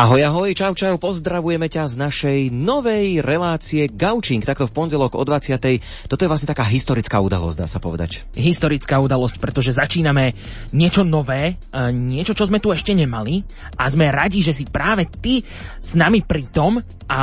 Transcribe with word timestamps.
Ahoj, 0.00 0.24
ahoj, 0.24 0.56
čau, 0.56 0.72
čau, 0.72 0.96
pozdravujeme 0.96 1.68
ťa 1.68 1.84
z 1.92 1.94
našej 2.00 2.38
novej 2.48 3.20
relácie 3.20 3.84
Gaučing, 3.84 4.40
takto 4.40 4.64
v 4.64 4.72
pondelok 4.72 5.12
o 5.12 5.20
20. 5.20 5.60
Toto 6.08 6.24
je 6.24 6.30
vlastne 6.32 6.48
taká 6.48 6.64
historická 6.64 7.20
udalosť, 7.20 7.56
dá 7.60 7.68
sa 7.68 7.84
povedať. 7.84 8.24
Historická 8.32 8.96
udalosť, 8.96 9.36
pretože 9.36 9.76
začíname 9.76 10.32
niečo 10.72 11.04
nové, 11.04 11.60
e, 11.68 11.92
niečo, 11.92 12.32
čo 12.32 12.48
sme 12.48 12.64
tu 12.64 12.72
ešte 12.72 12.96
nemali 12.96 13.44
a 13.76 13.92
sme 13.92 14.08
radi, 14.08 14.40
že 14.40 14.56
si 14.56 14.64
práve 14.64 15.04
ty 15.04 15.44
s 15.76 15.92
nami 15.92 16.24
pritom 16.24 16.80
a 17.04 17.20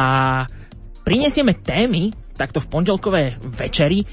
prinesieme 1.02 1.58
témy 1.58 2.14
takto 2.38 2.62
v 2.62 2.70
pondelkové 2.70 3.42
večeri, 3.42 4.06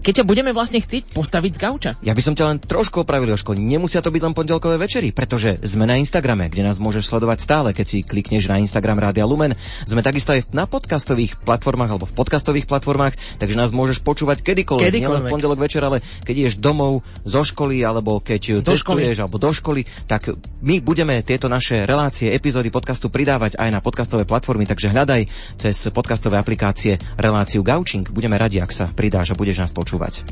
keď 0.00 0.22
ťa 0.22 0.24
budeme 0.24 0.56
vlastne 0.56 0.80
chcieť 0.80 1.12
postaviť 1.12 1.52
z 1.52 1.60
gauča. 1.60 1.90
Ja 2.00 2.16
by 2.16 2.22
som 2.24 2.32
ťa 2.32 2.44
len 2.48 2.58
trošku 2.62 3.04
opravil, 3.04 3.28
Joško. 3.36 3.52
Nemusia 3.52 4.00
to 4.00 4.08
byť 4.08 4.22
len 4.24 4.32
pondelkové 4.32 4.80
večery, 4.80 5.12
pretože 5.12 5.60
sme 5.60 5.84
na 5.84 6.00
Instagrame, 6.00 6.48
kde 6.48 6.64
nás 6.64 6.80
môžeš 6.80 7.12
sledovať 7.12 7.44
stále, 7.44 7.68
keď 7.76 7.86
si 7.86 7.98
klikneš 8.00 8.48
na 8.48 8.56
Instagram 8.56 8.96
Rádia 8.96 9.28
Lumen. 9.28 9.52
Sme 9.84 10.00
takisto 10.00 10.32
aj 10.32 10.48
na 10.56 10.64
podcastových 10.64 11.36
platformách 11.44 11.90
alebo 11.92 12.08
v 12.08 12.14
podcastových 12.16 12.64
platformách, 12.64 13.20
takže 13.36 13.56
nás 13.60 13.68
môžeš 13.68 14.00
počúvať 14.00 14.40
kedykoľvek. 14.40 14.88
kedykoľvek. 14.88 15.02
Nielen 15.04 15.22
v 15.28 15.32
pondelok 15.32 15.60
večer, 15.60 15.84
ale 15.84 16.00
keď 16.24 16.34
ideš 16.48 16.56
domov 16.56 17.04
zo 17.28 17.42
školy 17.44 17.84
alebo 17.84 18.24
keď 18.24 18.64
do 18.64 18.72
cestuješ 18.72 19.20
školy. 19.20 19.24
alebo 19.28 19.36
do 19.36 19.50
školy, 19.52 19.80
tak 20.08 20.32
my 20.64 20.80
budeme 20.80 21.20
tieto 21.20 21.52
naše 21.52 21.84
relácie, 21.84 22.32
epizódy 22.32 22.72
podcastu 22.72 23.12
pridávať 23.12 23.60
aj 23.60 23.68
na 23.68 23.84
podcastové 23.84 24.24
platformy, 24.24 24.64
takže 24.64 24.88
hľadaj 24.88 25.28
cez 25.60 25.76
podcastové 25.92 26.40
aplikácie 26.40 26.96
reláciu 27.20 27.60
Gaučing. 27.60 28.08
Budeme 28.08 28.40
radi, 28.40 28.62
ak 28.62 28.72
sa 28.72 28.88
pridáš 28.88 29.34
a 29.34 29.38
budeš 29.38 29.60
nás 29.60 29.68
počúvať 29.68 29.81
počúvať. 29.82 30.22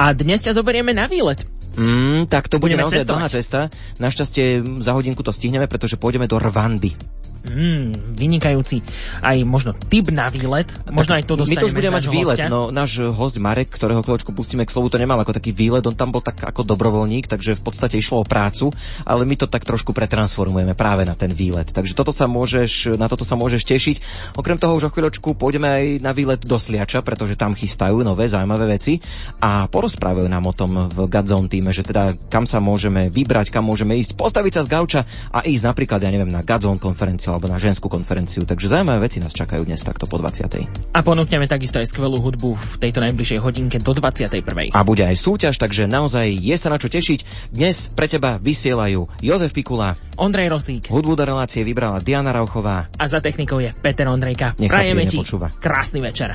A 0.00 0.16
dnes 0.16 0.40
ťa 0.40 0.56
zoberieme 0.56 0.96
na 0.96 1.04
výlet. 1.04 1.44
Mm, 1.76 2.30
tak 2.30 2.48
to 2.48 2.56
bude 2.56 2.72
naozaj 2.78 3.04
dlhá 3.04 3.28
cesta. 3.28 3.68
Našťastie 4.00 4.62
za 4.80 4.96
hodinku 4.96 5.20
to 5.20 5.34
stihneme, 5.34 5.68
pretože 5.68 6.00
pôjdeme 6.00 6.24
do 6.24 6.40
Rwandy. 6.40 6.96
Mm, 7.44 8.16
vynikajúci 8.16 8.80
aj 9.20 9.44
možno 9.44 9.76
typ 9.76 10.08
na 10.08 10.32
výlet. 10.32 10.64
Možno 10.88 11.12
aj 11.12 11.28
to 11.28 11.36
dostaneme 11.36 11.60
My 11.60 11.60
to 11.60 11.68
už 11.68 11.76
budeme 11.76 11.96
mať 12.00 12.06
výlet. 12.08 12.38
Hostia. 12.40 12.48
No, 12.48 12.72
náš 12.72 13.04
host 13.12 13.36
Marek, 13.36 13.68
ktorého 13.68 14.00
chvíľočku 14.00 14.32
pustíme 14.32 14.64
k 14.64 14.72
slovu, 14.72 14.88
to 14.88 14.96
nemal 14.96 15.20
ako 15.20 15.36
taký 15.36 15.52
výlet, 15.52 15.84
on 15.84 15.92
tam 15.92 16.08
bol 16.08 16.24
tak 16.24 16.40
ako 16.40 16.64
dobrovoľník, 16.64 17.28
takže 17.28 17.52
v 17.52 17.60
podstate 17.60 18.00
išlo 18.00 18.24
o 18.24 18.26
prácu, 18.26 18.72
ale 19.04 19.28
my 19.28 19.36
to 19.36 19.44
tak 19.44 19.68
trošku 19.68 19.92
pretransformujeme 19.92 20.72
práve 20.72 21.04
na 21.04 21.12
ten 21.12 21.36
výlet. 21.36 21.68
Takže 21.68 21.92
toto 21.92 22.16
sa 22.16 22.24
môžeš, 22.24 22.96
na 22.96 23.12
toto 23.12 23.28
sa 23.28 23.36
môžeš 23.36 23.68
tešiť. 23.68 23.96
Okrem 24.40 24.56
toho 24.56 24.80
už 24.80 24.88
o 24.88 24.90
chvíľočku 24.96 25.36
pôjdeme 25.36 25.68
aj 25.68 25.84
na 26.00 26.16
výlet 26.16 26.40
do 26.40 26.56
Sliača, 26.56 27.04
pretože 27.04 27.36
tam 27.36 27.52
chystajú 27.52 28.00
nové 28.00 28.24
zaujímavé 28.24 28.80
veci 28.80 29.04
a 29.44 29.68
porozprávajú 29.68 30.32
nám 30.32 30.48
o 30.48 30.56
tom 30.56 30.88
v 30.88 30.98
Gadzone 31.12 31.52
týme, 31.52 31.76
že 31.76 31.84
teda 31.84 32.16
kam 32.32 32.48
sa 32.48 32.56
môžeme 32.56 33.12
vybrať, 33.12 33.52
kam 33.52 33.68
môžeme 33.68 34.00
ísť, 34.00 34.16
postaviť 34.16 34.52
sa 34.56 34.62
z 34.64 34.72
gauča 34.72 35.00
a 35.28 35.44
ísť 35.44 35.64
napríklad, 35.68 36.00
ja 36.00 36.08
neviem, 36.08 36.32
na 36.32 36.40
Gadzone 36.40 36.80
konferenciu 36.80 37.33
alebo 37.34 37.50
na 37.50 37.58
ženskú 37.58 37.90
konferenciu. 37.90 38.46
Takže 38.46 38.70
zaujímavé 38.70 39.10
veci 39.10 39.18
nás 39.18 39.34
čakajú 39.34 39.66
dnes 39.66 39.82
takto 39.82 40.06
po 40.06 40.22
20. 40.22 40.94
A 40.94 40.98
ponúkneme 41.02 41.50
takisto 41.50 41.82
aj 41.82 41.90
skvelú 41.90 42.22
hudbu 42.22 42.54
v 42.54 42.74
tejto 42.78 43.02
najbližšej 43.02 43.38
hodinke 43.42 43.76
do 43.82 43.92
21. 43.92 44.70
A 44.70 44.80
bude 44.86 45.02
aj 45.02 45.16
súťaž, 45.18 45.58
takže 45.58 45.90
naozaj 45.90 46.30
je 46.30 46.54
sa 46.54 46.70
na 46.70 46.78
čo 46.78 46.86
tešiť. 46.86 47.50
Dnes 47.50 47.90
pre 47.90 48.06
teba 48.06 48.38
vysielajú 48.38 49.10
Jozef 49.18 49.50
Pikula, 49.50 49.98
Ondrej 50.14 50.54
Rosík. 50.54 50.86
Hudbu 50.86 51.18
do 51.18 51.24
relácie 51.26 51.66
vybrala 51.66 51.98
Diana 51.98 52.30
Rauchová. 52.30 52.86
A 52.94 53.04
za 53.10 53.18
technikou 53.18 53.58
je 53.58 53.74
Peter 53.74 54.06
Ondrejka. 54.06 54.54
Nech 54.62 54.70
Prajeme 54.70 55.04
ti 55.10 55.18
krásny 55.58 55.98
večer. 55.98 56.32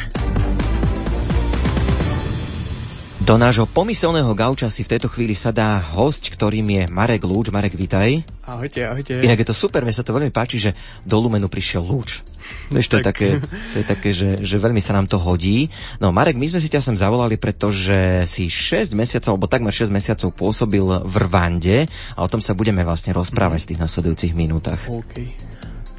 Do 3.29 3.37
nášho 3.37 3.69
pomyselného 3.69 4.33
gauča 4.33 4.73
si 4.73 4.81
v 4.81 4.97
tejto 4.97 5.05
chvíli 5.05 5.37
sadá 5.37 5.77
host, 5.77 6.33
ktorým 6.33 6.65
je 6.65 6.83
Marek 6.89 7.21
Lúč. 7.21 7.53
Marek, 7.53 7.77
vitaj. 7.77 8.25
Ahojte, 8.41 8.81
ahojte. 8.89 9.21
Inak 9.21 9.45
je 9.45 9.53
to 9.53 9.53
super, 9.53 9.85
mne 9.85 9.93
sa 9.93 10.01
to 10.01 10.17
veľmi 10.17 10.33
páči, 10.33 10.57
že 10.57 10.73
do 11.05 11.21
Lumenu 11.21 11.45
prišiel 11.45 11.85
Lúč. 11.85 12.25
Vieš, 12.73 12.89
to, 12.89 12.97
je 12.97 13.05
také, 13.05 13.37
to 13.45 13.77
je 13.77 13.85
také, 13.85 14.17
že, 14.17 14.41
že 14.41 14.57
veľmi 14.57 14.81
sa 14.81 14.97
nám 14.97 15.05
to 15.05 15.21
hodí. 15.21 15.69
No 16.01 16.09
Marek, 16.09 16.41
my 16.41 16.49
sme 16.49 16.57
si 16.57 16.73
ťa 16.73 16.81
sem 16.81 16.97
zavolali, 16.97 17.37
pretože 17.37 18.25
si 18.25 18.49
6 18.49 18.97
mesiacov, 18.97 19.37
alebo 19.37 19.45
takmer 19.45 19.77
6 19.77 19.93
mesiacov 19.93 20.33
pôsobil 20.33 20.81
v 20.81 21.15
Rwande 21.29 21.85
a 22.17 22.25
o 22.25 22.31
tom 22.33 22.41
sa 22.41 22.57
budeme 22.57 22.81
vlastne 22.81 23.13
rozprávať 23.13 23.61
v 23.61 23.69
tých 23.69 23.81
nasledujúcich 23.85 24.33
minútach. 24.33 24.81
Okay. 24.89 25.37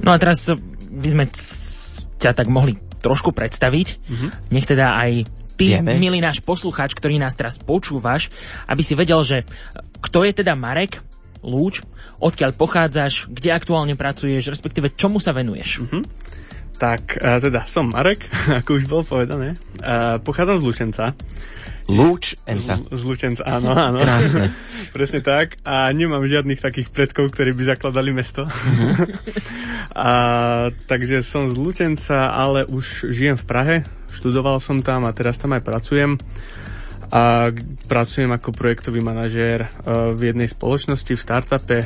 No 0.03 0.11
a 0.11 0.19
teraz 0.19 0.51
by 0.91 1.09
sme 1.15 1.31
ťa 2.19 2.35
tak 2.35 2.51
mohli 2.51 2.75
trošku 2.99 3.31
predstaviť. 3.31 4.03
Mm-hmm. 4.03 4.31
Nech 4.51 4.67
teda 4.67 4.99
aj 4.99 5.31
ty, 5.61 5.77
Vieme. 5.77 6.01
milý 6.01 6.25
náš 6.25 6.41
poslucháč, 6.41 6.97
ktorý 6.97 7.21
nás 7.21 7.37
teraz 7.37 7.61
počúvaš, 7.61 8.33
aby 8.65 8.81
si 8.81 8.97
vedel, 8.97 9.21
že 9.21 9.45
kto 10.01 10.25
je 10.25 10.33
teda 10.41 10.57
Marek 10.57 11.05
Lúč, 11.45 11.85
odkiaľ 12.21 12.57
pochádzaš, 12.57 13.29
kde 13.29 13.53
aktuálne 13.53 13.97
pracuješ, 13.97 14.49
respektíve 14.53 14.93
čomu 14.93 15.21
sa 15.21 15.33
venuješ. 15.33 15.85
Uh-huh. 15.85 16.05
Tak, 16.81 17.21
uh, 17.21 17.37
teda 17.45 17.69
som 17.69 17.93
Marek, 17.93 18.25
ako 18.65 18.81
už 18.81 18.85
bolo 18.89 19.05
povedané. 19.05 19.61
Uh, 19.85 20.17
pochádzam 20.25 20.59
z 20.59 20.65
Lučenca. 20.65 21.05
Lúčenca. 21.91 22.81
Z, 22.81 22.89
z 22.89 23.03
Lučenca, 23.05 23.43
áno, 23.45 23.77
áno. 23.77 24.01
Krásne. 24.01 24.49
Presne 24.97 25.21
tak. 25.21 25.61
A 25.67 25.93
nemám 25.93 26.25
žiadnych 26.25 26.63
takých 26.63 26.89
predkov, 26.89 27.37
ktorí 27.37 27.53
by 27.53 27.63
zakladali 27.77 28.15
mesto. 28.17 28.47
Uh-huh. 28.47 28.97
a, 29.93 30.11
takže 30.89 31.21
som 31.21 31.53
z 31.53 31.59
Lučenca, 31.59 32.33
ale 32.33 32.65
už 32.65 33.13
žijem 33.13 33.37
v 33.37 33.45
Prahe. 33.45 33.77
Študoval 34.15 34.63
som 34.63 34.81
tam 34.81 35.05
a 35.05 35.13
teraz 35.13 35.37
tam 35.37 35.53
aj 35.53 35.67
pracujem. 35.67 36.17
A 37.11 37.51
pracujem 37.91 38.31
ako 38.31 38.55
projektový 38.55 39.03
manažér 39.03 39.67
uh, 39.67 40.15
v 40.15 40.31
jednej 40.33 40.47
spoločnosti, 40.47 41.11
v 41.11 41.21
startupe. 41.21 41.79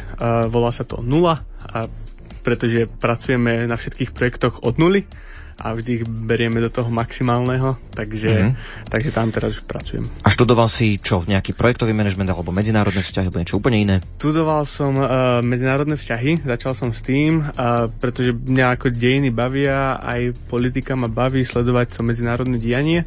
Volá 0.53 0.69
sa 0.69 0.85
to 0.85 1.01
Nula, 1.01 1.43
a 1.65 1.89
pretože 2.45 2.87
pracujeme 2.87 3.65
na 3.65 3.81
všetkých 3.81 4.13
projektoch 4.13 4.61
od 4.61 4.77
nuly 4.77 5.09
a 5.55 5.71
vždy 5.75 6.03
ich 6.03 6.05
berieme 6.07 6.59
do 6.59 6.71
toho 6.71 6.91
maximálneho, 6.91 7.79
takže, 7.95 8.31
mm-hmm. 8.31 8.91
takže 8.91 9.11
tam 9.15 9.31
teraz 9.31 9.63
už 9.63 9.71
pracujem. 9.71 10.03
A 10.27 10.29
študoval 10.31 10.67
si 10.67 10.99
čo, 10.99 11.23
nejaký 11.23 11.55
projektový 11.55 11.95
manažment 11.95 12.27
alebo 12.27 12.51
medzinárodné 12.51 13.03
vzťahy, 13.07 13.31
alebo 13.31 13.39
niečo 13.39 13.59
úplne 13.63 13.79
iné? 13.79 13.97
Študoval 14.19 14.67
som 14.67 14.99
uh, 14.99 15.39
medzinárodné 15.47 15.95
vzťahy, 15.95 16.43
začal 16.43 16.75
som 16.75 16.91
s 16.91 17.07
tým, 17.07 17.39
uh, 17.39 17.87
pretože 18.03 18.35
mňa 18.35 18.67
ako 18.75 18.87
dejiny 18.91 19.31
bavia, 19.31 20.03
aj 20.03 20.35
politika 20.51 20.99
ma 20.99 21.07
baví 21.07 21.47
sledovať 21.47 21.95
to 21.95 22.01
medzinárodné 22.03 22.59
dianie. 22.59 23.07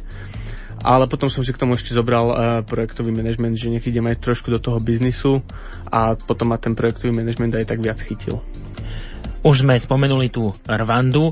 Ale 0.78 1.10
potom 1.10 1.26
som 1.26 1.42
si 1.42 1.50
k 1.50 1.58
tomu 1.58 1.74
ešte 1.74 1.90
zobral 1.90 2.30
uh, 2.30 2.38
projektový 2.62 3.10
manažment, 3.10 3.58
že 3.58 3.66
nech 3.66 3.82
idem 3.82 4.06
aj 4.06 4.22
trošku 4.22 4.46
do 4.46 4.62
toho 4.62 4.78
biznisu 4.78 5.42
a 5.90 6.14
potom 6.14 6.54
ma 6.54 6.56
ten 6.56 6.78
projektový 6.78 7.10
manažment 7.10 7.50
aj 7.58 7.66
tak 7.66 7.82
viac 7.82 7.98
chytil. 7.98 8.38
Už 9.46 9.62
sme 9.62 9.78
spomenuli 9.78 10.28
tú 10.28 10.54
Rwandu. 10.66 11.30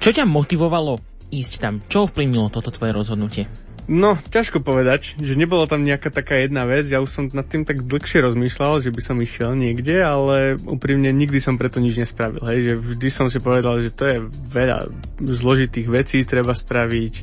Čo 0.00 0.10
ťa 0.12 0.24
motivovalo 0.24 1.00
ísť 1.32 1.52
tam? 1.60 1.74
Čo 1.84 2.08
ovplyvnilo 2.08 2.48
toto 2.48 2.72
tvoje 2.72 2.96
rozhodnutie? 2.96 3.44
No, 3.86 4.18
ťažko 4.18 4.66
povedať, 4.66 5.14
že 5.22 5.38
nebolo 5.38 5.70
tam 5.70 5.86
nejaká 5.86 6.10
taká 6.10 6.42
jedna 6.42 6.66
vec. 6.66 6.90
Ja 6.90 6.98
už 6.98 7.06
som 7.06 7.24
nad 7.30 7.46
tým 7.46 7.62
tak 7.62 7.86
dlhšie 7.86 8.18
rozmýšľal, 8.18 8.82
že 8.82 8.90
by 8.90 8.98
som 8.98 9.22
išiel 9.22 9.54
niekde, 9.54 10.02
ale 10.02 10.58
úprimne 10.58 11.14
nikdy 11.14 11.38
som 11.38 11.54
preto 11.54 11.78
nič 11.78 11.94
nespravil. 11.94 12.42
Hej, 12.50 12.58
že 12.66 12.72
vždy 12.82 13.08
som 13.14 13.26
si 13.30 13.38
povedal, 13.38 13.78
že 13.78 13.94
to 13.94 14.04
je 14.10 14.18
veľa 14.50 14.90
zložitých 15.22 15.86
vecí 15.86 16.26
treba 16.26 16.50
spraviť 16.50 17.14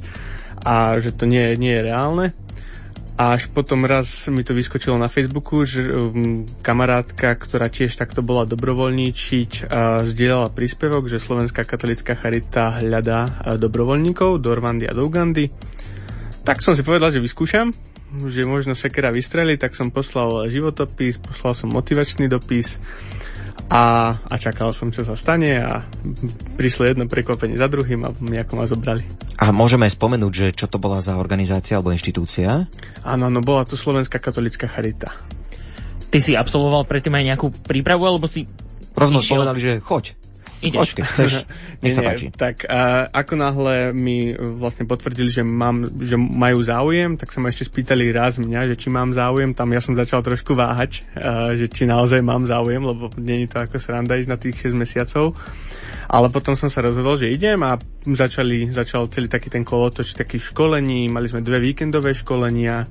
a 0.63 0.95
že 1.03 1.11
to 1.11 1.27
nie, 1.27 1.51
nie 1.59 1.75
je 1.75 1.83
reálne. 1.83 2.31
A 3.13 3.37
až 3.37 3.45
potom 3.53 3.85
raz 3.85 4.25
mi 4.25 4.41
to 4.41 4.57
vyskočilo 4.57 4.97
na 4.97 5.05
Facebooku, 5.05 5.61
že 5.61 5.85
um, 5.85 6.49
kamarátka, 6.65 7.37
ktorá 7.37 7.69
tiež 7.69 7.93
takto 7.93 8.25
bola 8.25 8.49
dobrovoľníčiť, 8.49 9.69
a 9.69 10.01
zdieľala 10.01 10.49
príspevok, 10.49 11.05
že 11.05 11.21
Slovenská 11.21 11.61
katolická 11.61 12.17
charita 12.17 12.81
hľadá 12.81 13.53
dobrovoľníkov 13.61 14.41
do 14.41 14.49
Rwandy 14.49 14.89
a 14.89 14.97
do 14.97 15.05
Ugandy. 15.05 15.53
Tak 16.41 16.65
som 16.65 16.73
si 16.73 16.81
povedal, 16.81 17.13
že 17.13 17.21
vyskúšam, 17.21 17.69
že 18.25 18.49
možno 18.49 18.73
sekera 18.73 19.13
vystreli, 19.13 19.61
tak 19.61 19.77
som 19.77 19.93
poslal 19.93 20.49
životopis, 20.49 21.21
poslal 21.21 21.53
som 21.53 21.69
motivačný 21.69 22.25
dopis 22.25 22.81
a, 23.73 24.15
a 24.21 24.35
čakal 24.37 24.69
som, 24.69 24.93
čo 24.93 25.01
sa 25.01 25.17
stane 25.17 25.57
a 25.57 25.87
prišlo 26.59 26.93
jedno 26.93 27.09
prekvapenie 27.09 27.57
za 27.57 27.65
druhým 27.65 28.05
a 28.05 28.09
nejako 28.13 28.53
ma 28.59 28.65
zobrali. 28.69 29.01
A 29.41 29.49
môžeme 29.49 29.89
aj 29.89 29.97
spomenúť, 29.97 30.33
že 30.33 30.47
čo 30.53 30.69
to 30.69 30.77
bola 30.77 31.01
za 31.01 31.17
organizácia 31.17 31.79
alebo 31.79 31.89
inštitúcia? 31.89 32.69
Áno, 33.01 33.25
no 33.33 33.39
bola 33.41 33.65
to 33.65 33.73
Slovenská 33.73 34.21
katolická 34.21 34.69
charita. 34.69 35.09
Ty 36.13 36.19
si 36.21 36.37
absolvoval 36.37 36.85
predtým 36.85 37.17
aj 37.17 37.33
nejakú 37.33 37.47
prípravu, 37.65 38.05
alebo 38.05 38.29
si... 38.29 38.45
Rovno 38.93 39.17
povedali, 39.17 39.57
že 39.57 39.71
choď. 39.81 40.13
Ideš. 40.63 40.95
Počkej, 40.95 41.03
chceš, 41.03 41.31
nech 41.83 41.91
sa 41.91 42.07
páči. 42.07 42.31
Tak 42.31 42.63
uh, 42.63 43.11
ako 43.11 43.33
náhle 43.35 43.91
mi 43.91 44.31
vlastne 44.31 44.87
potvrdili, 44.87 45.27
že, 45.27 45.43
mám, 45.43 45.99
že 45.99 46.15
majú 46.15 46.63
záujem, 46.63 47.19
tak 47.19 47.35
sa 47.35 47.43
ma 47.43 47.51
ešte 47.51 47.67
spýtali 47.67 48.15
raz 48.15 48.39
mňa, 48.39 48.71
že 48.71 48.79
či 48.79 48.87
mám 48.87 49.11
záujem, 49.11 49.51
tam 49.51 49.75
ja 49.75 49.83
som 49.83 49.99
začal 49.99 50.23
trošku 50.23 50.55
váhať, 50.55 51.03
uh, 51.19 51.51
že 51.59 51.67
či 51.67 51.83
naozaj 51.83 52.23
mám 52.23 52.47
záujem, 52.47 52.79
lebo 52.79 53.11
je 53.11 53.51
to 53.51 53.59
ako 53.59 53.75
sranda 53.75 54.15
ísť 54.15 54.31
na 54.31 54.39
tých 54.39 54.71
6 54.71 54.79
mesiacov. 54.79 55.35
Ale 56.07 56.29
potom 56.29 56.53
som 56.53 56.69
sa 56.69 56.83
rozhodol, 56.83 57.17
že 57.17 57.31
idem 57.31 57.59
a 57.63 57.79
začali, 58.05 58.69
začal 58.69 59.09
celý 59.09 59.27
taký 59.27 59.49
ten 59.49 59.65
kolotoč 59.65 60.13
takých 60.13 60.53
školení, 60.53 61.09
mali 61.09 61.25
sme 61.25 61.41
dve 61.41 61.59
víkendové 61.63 62.13
školenia, 62.13 62.85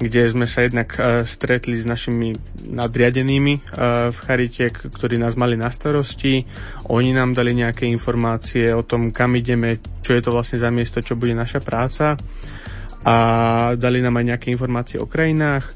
kde 0.00 0.22
sme 0.30 0.46
sa 0.48 0.64
jednak 0.64 0.96
uh, 0.96 1.26
stretli 1.28 1.76
s 1.76 1.84
našimi 1.84 2.32
nadriadenými 2.64 3.54
uh, 3.60 4.08
v 4.08 4.18
Charite, 4.24 4.72
ktorí 4.72 5.20
nás 5.20 5.36
mali 5.36 5.60
na 5.60 5.68
starosti. 5.68 6.48
Oni 6.88 7.09
oni 7.10 7.18
nám 7.18 7.34
dali 7.34 7.58
nejaké 7.58 7.90
informácie 7.90 8.70
o 8.70 8.86
tom, 8.86 9.10
kam 9.10 9.34
ideme, 9.34 9.82
čo 10.06 10.14
je 10.14 10.22
to 10.22 10.30
vlastne 10.30 10.62
za 10.62 10.70
miesto, 10.70 11.02
čo 11.02 11.18
bude 11.18 11.34
naša 11.34 11.58
práca 11.58 12.14
a 13.02 13.14
dali 13.74 13.98
nám 13.98 14.14
aj 14.22 14.30
nejaké 14.30 14.46
informácie 14.54 15.02
o 15.02 15.10
krajinách 15.10 15.74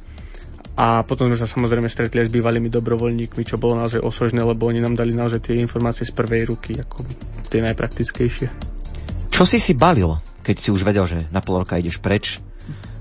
a 0.79 1.03
potom 1.03 1.27
sme 1.27 1.35
sa 1.35 1.51
samozrejme 1.51 1.91
stretli 1.91 2.23
aj 2.23 2.31
s 2.31 2.35
bývalými 2.39 2.71
dobrovoľníkmi, 2.71 3.43
čo 3.43 3.59
bolo 3.59 3.83
naozaj 3.83 3.99
osožné, 3.99 4.47
lebo 4.47 4.71
oni 4.71 4.79
nám 4.79 4.95
dali 4.95 5.11
naozaj 5.11 5.51
tie 5.51 5.59
informácie 5.59 6.07
z 6.07 6.15
prvej 6.15 6.55
ruky, 6.55 6.79
ako 6.79 7.03
tie 7.51 7.59
najpraktickejšie. 7.67 8.47
Čo 9.35 9.43
si 9.43 9.59
si 9.59 9.75
balil, 9.75 10.15
keď 10.47 10.55
si 10.55 10.71
už 10.71 10.87
vedel, 10.87 11.03
že 11.11 11.27
na 11.35 11.43
pol 11.43 11.67
roka 11.67 11.75
ideš 11.75 11.99
preč? 11.99 12.39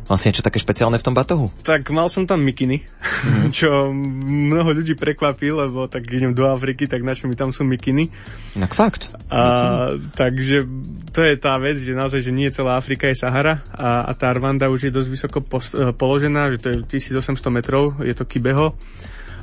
Si 0.04 0.30
niečo 0.30 0.44
také 0.44 0.60
špeciálne 0.60 1.00
v 1.00 1.06
tom 1.06 1.16
batohu? 1.16 1.50
Tak 1.64 1.90
mal 1.90 2.12
som 2.12 2.28
tam 2.28 2.44
mikiny, 2.44 2.84
mm. 2.84 3.50
čo 3.58 3.90
mnoho 3.90 4.76
ľudí 4.76 5.00
prekvapí, 5.00 5.50
lebo 5.50 5.88
tak 5.88 6.06
idem 6.12 6.36
do 6.36 6.46
Afriky, 6.46 6.86
tak 6.86 7.02
na 7.02 7.16
čo 7.16 7.32
mi 7.32 7.40
tam 7.40 7.56
sú 7.56 7.64
mikiny. 7.64 8.12
Tak 8.54 8.72
fakt. 8.76 9.10
A, 9.32 9.96
takže 10.14 10.68
to 11.16 11.24
je 11.24 11.34
tá 11.40 11.56
vec, 11.58 11.80
že 11.80 11.96
naozaj, 11.96 12.20
že 12.20 12.36
nie 12.36 12.52
celá 12.52 12.78
Afrika 12.78 13.08
je 13.10 13.18
Sahara 13.18 13.64
a, 13.74 14.06
a 14.06 14.12
tá 14.14 14.30
Rwanda 14.36 14.70
už 14.70 14.92
je 14.92 14.92
dosť 14.94 15.10
vysoko 15.10 15.40
pos, 15.40 15.72
eh, 15.74 15.96
položená, 15.96 16.52
že 16.54 16.58
to 16.62 16.68
je 16.70 16.76
1800 16.84 17.50
metrov, 17.50 17.98
je 18.04 18.14
to 18.14 18.28
Kibeho. 18.28 18.76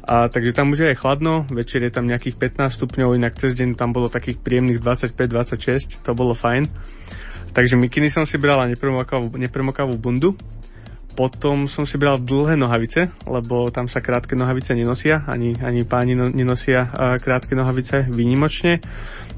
A, 0.00 0.28
takže 0.28 0.56
tam 0.56 0.72
už 0.72 0.90
je 0.90 0.96
chladno, 0.96 1.44
večer 1.52 1.84
je 1.84 1.92
tam 1.92 2.08
nejakých 2.08 2.36
15 2.36 2.78
stupňov, 2.80 3.20
inak 3.20 3.36
cez 3.36 3.52
deň 3.56 3.76
tam 3.76 3.92
bolo 3.92 4.08
takých 4.08 4.40
príjemných 4.40 4.80
25-26, 4.80 6.04
to 6.04 6.10
bolo 6.16 6.32
fajn. 6.32 6.68
Takže 7.50 7.74
mikiny 7.74 8.08
som 8.10 8.22
si 8.22 8.38
bral 8.38 8.62
a 8.62 8.70
nepremokavú, 8.70 9.34
nepremokavú 9.34 9.94
bundu. 9.98 10.38
Potom 11.10 11.66
som 11.66 11.82
si 11.82 11.98
bral 11.98 12.22
dlhé 12.22 12.54
nohavice, 12.54 13.10
lebo 13.26 13.68
tam 13.74 13.90
sa 13.90 13.98
krátke 13.98 14.38
nohavice 14.38 14.78
nenosia, 14.78 15.26
ani, 15.26 15.58
ani 15.58 15.82
páni 15.82 16.14
no, 16.14 16.30
nenosia 16.30 16.86
krátke 17.18 17.58
nohavice 17.58 18.06
výnimočne. 18.06 18.78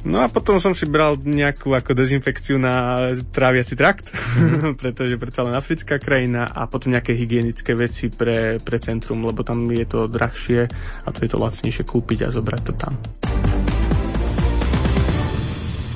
No 0.05 0.21
a 0.21 0.29
potom 0.29 0.59
som 0.59 0.75
si 0.75 0.85
bral 0.85 1.17
nejakú 1.17 1.73
ako 1.73 1.95
dezinfekciu 1.95 2.59
na 2.59 3.07
tráviaci 3.23 3.75
trakt, 3.79 4.13
mm-hmm. 4.13 4.75
pretože 4.83 5.17
predsa 5.17 5.47
len 5.47 5.55
africká 5.57 5.97
krajina 5.97 6.51
a 6.51 6.69
potom 6.69 6.93
nejaké 6.93 7.17
hygienické 7.17 7.73
veci 7.73 8.13
pre, 8.13 8.61
pre 8.61 8.77
centrum, 8.83 9.23
lebo 9.25 9.41
tam 9.47 9.65
je 9.71 9.87
to 9.87 10.11
drahšie 10.11 10.69
a 11.03 11.09
to 11.09 11.19
je 11.25 11.31
to 11.31 11.41
lacnejšie 11.41 11.87
kúpiť 11.87 12.29
a 12.29 12.35
zobrať 12.35 12.63
to 12.69 12.73
tam 12.77 12.95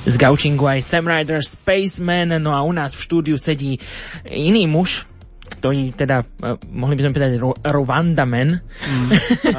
z 0.07 0.15
gaučingu 0.15 0.63
aj 0.63 0.79
Sam 0.87 1.05
Rider 1.11 1.43
Spaceman, 1.43 2.39
no 2.39 2.55
a 2.55 2.63
u 2.63 2.71
nás 2.71 2.95
v 2.95 3.03
štúdiu 3.03 3.35
sedí 3.35 3.75
iný 4.23 4.63
muž, 4.63 5.03
ktorý 5.47 5.91
teda, 5.95 6.23
eh, 6.23 6.55
mohli 6.71 6.95
by 6.95 7.01
sme 7.07 7.13
povedať 7.15 7.33
Ro- 7.39 7.59
Man, 8.27 8.59
mm, 8.63 9.09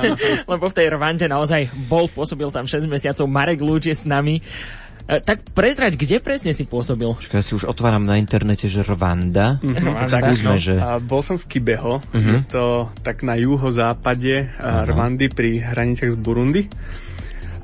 lebo 0.53 0.65
v 0.69 0.77
tej 0.77 0.87
Rwande 0.93 1.27
naozaj 1.29 1.69
bol, 1.89 2.09
pôsobil 2.09 2.49
tam 2.53 2.65
6 2.65 2.89
mesiacov, 2.89 3.25
Marek 3.29 3.61
Lúč 3.61 3.93
je 3.93 3.97
s 3.97 4.05
nami. 4.09 4.41
Eh, 5.09 5.25
tak 5.25 5.41
prezrať, 5.57 5.97
kde 5.97 6.21
presne 6.21 6.53
si 6.53 6.69
pôsobil? 6.69 7.09
Ja 7.33 7.41
si 7.41 7.57
už 7.57 7.65
otváram 7.65 8.05
na 8.05 8.21
internete, 8.21 8.69
že 8.69 8.85
Rwanda. 8.85 9.57
Mm-hmm. 9.65 10.13
Tak, 10.13 10.25
no, 10.45 10.61
že... 10.61 10.77
a 10.77 11.01
bol 11.01 11.25
som 11.25 11.41
v 11.41 11.49
Kibeho, 11.49 12.05
mm-hmm. 12.05 12.37
je 12.37 12.41
to 12.53 12.93
tak 13.01 13.25
na 13.25 13.41
juhozápade 13.41 14.53
uh-huh. 14.53 14.85
Rwandy 14.85 15.33
pri 15.33 15.65
hraniciach 15.65 16.13
z 16.13 16.19
Burundi 16.21 16.69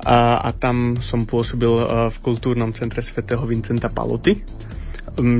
a, 0.05 0.45
a 0.45 0.49
tam 0.53 1.01
som 1.01 1.25
pôsobil 1.25 1.73
v 2.13 2.17
kultúrnom 2.21 2.69
centre 2.77 3.01
svätého 3.01 3.41
Vincenta 3.43 3.89
Paloty 3.89 4.37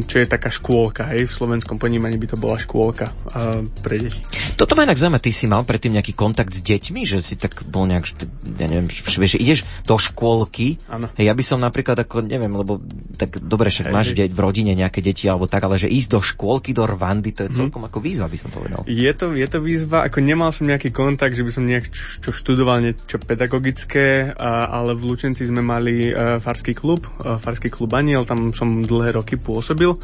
čo 0.07 0.16
je 0.24 0.27
taká 0.27 0.48
škôlka, 0.48 1.04
hej, 1.12 1.27
v 1.27 1.33
slovenskom 1.36 1.75
ponímaní 1.75 2.16
by 2.16 2.27
to 2.31 2.38
bola 2.39 2.56
škôlka 2.56 3.12
uh, 3.12 3.68
pre 3.83 4.00
deti. 4.00 4.24
Toto 4.56 4.74
ma 4.74 4.88
inak 4.88 4.95
zaujíma, 4.95 5.19
ty 5.19 5.36
si 5.36 5.45
mal 5.51 5.68
predtým 5.68 5.94
nejaký 6.00 6.16
kontakt 6.16 6.56
s 6.56 6.63
deťmi, 6.63 7.04
že 7.04 7.19
si 7.19 7.36
tak 7.38 7.68
bol 7.68 7.86
nejak, 7.86 8.16
ja 8.56 8.68
neviem, 8.72 8.88
vieš, 8.89 9.36
ideš 9.38 9.68
do 9.83 10.00
škôlky, 10.00 10.80
ano. 10.88 11.12
hej, 11.19 11.27
ja 11.27 11.33
by 11.36 11.44
som 11.44 11.60
napríklad 11.60 12.00
ako, 12.07 12.24
neviem, 12.24 12.50
lebo 12.50 12.80
tak 13.19 13.38
dobre, 13.44 13.68
však 13.69 13.92
hej, 13.92 13.94
máš 13.94 14.07
hej. 14.16 14.31
v 14.31 14.39
rodine 14.39 14.72
nejaké 14.74 15.04
deti 15.04 15.27
alebo 15.27 15.45
tak, 15.45 15.68
ale 15.68 15.75
že 15.75 15.92
ísť 15.92 16.10
do 16.10 16.22
škôlky, 16.24 16.72
do 16.72 16.88
Rwandy, 16.88 17.36
to 17.36 17.45
je 17.45 17.50
mhm. 17.51 17.57
celkom 17.60 17.81
hmm. 17.83 17.89
ako 17.92 17.98
výzva, 18.00 18.25
by 18.31 18.38
som 18.39 18.50
povedal. 18.50 18.81
Je 18.88 19.12
to, 19.12 19.36
je 19.36 19.48
to 19.51 19.60
výzva, 19.60 20.07
ako 20.07 20.18
nemal 20.24 20.50
som 20.56 20.66
nejaký 20.66 20.89
kontakt, 20.95 21.36
že 21.36 21.44
by 21.44 21.51
som 21.51 21.63
nejak 21.68 21.92
čo 21.94 22.31
študoval 22.31 22.80
niečo 22.81 23.19
pedagogické, 23.22 24.31
a, 24.31 24.72
ale 24.72 24.95
v 24.95 25.04
Lučenci 25.13 25.44
sme 25.45 25.62
mali 25.62 26.10
uh, 26.10 26.39
farský 26.39 26.72
klub, 26.72 27.06
uh, 27.22 27.38
farský 27.38 27.68
klub 27.68 27.92
Aniel, 27.94 28.24
tam 28.24 28.56
som 28.56 28.81
dlhé 28.81 29.19
roky 29.19 29.36
pôsobil 29.36 29.64
pôsobil. 29.65 29.97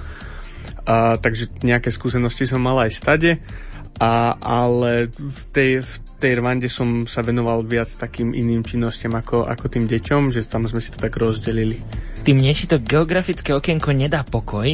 A, 0.90 1.22
takže 1.22 1.54
nejaké 1.62 1.94
skúsenosti 1.94 2.50
som 2.50 2.58
mal 2.58 2.82
aj 2.82 2.98
stade, 2.98 3.32
a, 4.02 4.34
ale 4.42 5.14
v 5.14 5.42
tej, 5.54 5.72
v 5.86 5.94
tej 6.18 6.32
Rwande 6.42 6.66
som 6.66 7.06
sa 7.06 7.22
venoval 7.22 7.62
viac 7.62 7.86
takým 7.86 8.34
iným 8.34 8.66
činnostiam 8.66 9.14
ako, 9.14 9.46
ako 9.46 9.70
tým 9.70 9.86
deťom, 9.86 10.34
že 10.34 10.42
tam 10.50 10.66
sme 10.66 10.82
si 10.82 10.90
to 10.90 10.98
tak 10.98 11.14
rozdelili. 11.22 11.78
Tým 12.26 12.42
mne 12.42 12.58
to 12.58 12.82
geografické 12.82 13.54
okienko 13.54 13.94
nedá 13.94 14.26
pokoj. 14.26 14.74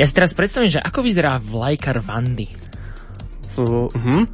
Ja 0.00 0.04
si 0.08 0.16
teraz 0.16 0.32
predstavím, 0.32 0.72
že 0.72 0.80
ako 0.80 1.04
vyzerá 1.04 1.36
vlajka 1.36 2.00
Rwandy. 2.00 2.48
Uh-huh. 3.52 4.24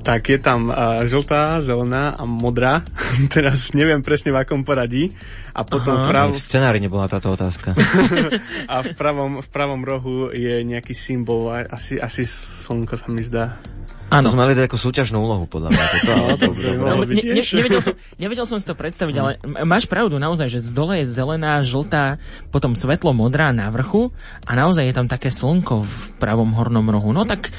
Tak 0.00 0.32
je 0.32 0.38
tam 0.40 0.72
uh, 0.72 1.04
žltá, 1.04 1.60
zelená 1.60 2.16
a 2.16 2.24
modrá. 2.24 2.88
Teraz 3.34 3.76
neviem 3.76 4.00
presne 4.00 4.32
v 4.32 4.40
akom 4.40 4.64
poradí. 4.64 5.12
A 5.52 5.66
potom 5.66 5.98
Aha, 5.98 6.04
v 6.04 6.10
pravom... 6.10 6.34
V 6.34 6.40
scenári 6.40 6.78
nebola 6.80 7.10
táto 7.10 7.28
otázka. 7.28 7.76
a 8.72 8.74
v 8.80 8.90
pravom, 8.96 9.44
v 9.44 9.48
pravom 9.52 9.82
rohu 9.84 10.32
je 10.32 10.64
nejaký 10.64 10.96
symbol, 10.96 11.52
asi, 11.52 12.00
asi 12.00 12.24
slnko 12.24 12.96
sa 12.96 13.06
mi 13.12 13.20
zdá. 13.20 13.60
Áno. 14.10 14.26
To 14.26 14.34
sme 14.34 14.42
mali 14.42 14.58
ako 14.58 14.74
súťažnú 14.74 15.22
úlohu, 15.22 15.46
podľa 15.46 15.70
mňa. 15.70 15.84
To, 16.00 16.14
to, 16.34 16.34
to, 16.34 16.46
to, 16.56 16.68
no, 16.80 17.04
ne, 17.06 17.22
ne, 17.22 17.44
nevedel, 17.44 17.80
som, 17.84 17.94
nevedel 18.18 18.46
som 18.48 18.58
si 18.58 18.66
to 18.66 18.74
predstaviť, 18.74 19.14
ale 19.20 19.30
máš 19.62 19.86
pravdu 19.86 20.18
naozaj, 20.18 20.48
že 20.50 20.58
z 20.58 20.72
dole 20.74 20.98
je 21.02 21.06
zelená, 21.06 21.60
žltá, 21.62 22.18
potom 22.50 22.74
svetlo 22.74 23.14
modrá 23.14 23.52
na 23.54 23.68
vrchu 23.70 24.10
a 24.42 24.56
naozaj 24.58 24.90
je 24.90 24.94
tam 24.96 25.06
také 25.06 25.30
slnko 25.30 25.86
v 25.86 25.94
pravom 26.18 26.50
hornom 26.56 26.82
rohu. 26.88 27.14
No 27.14 27.28
tak 27.28 27.52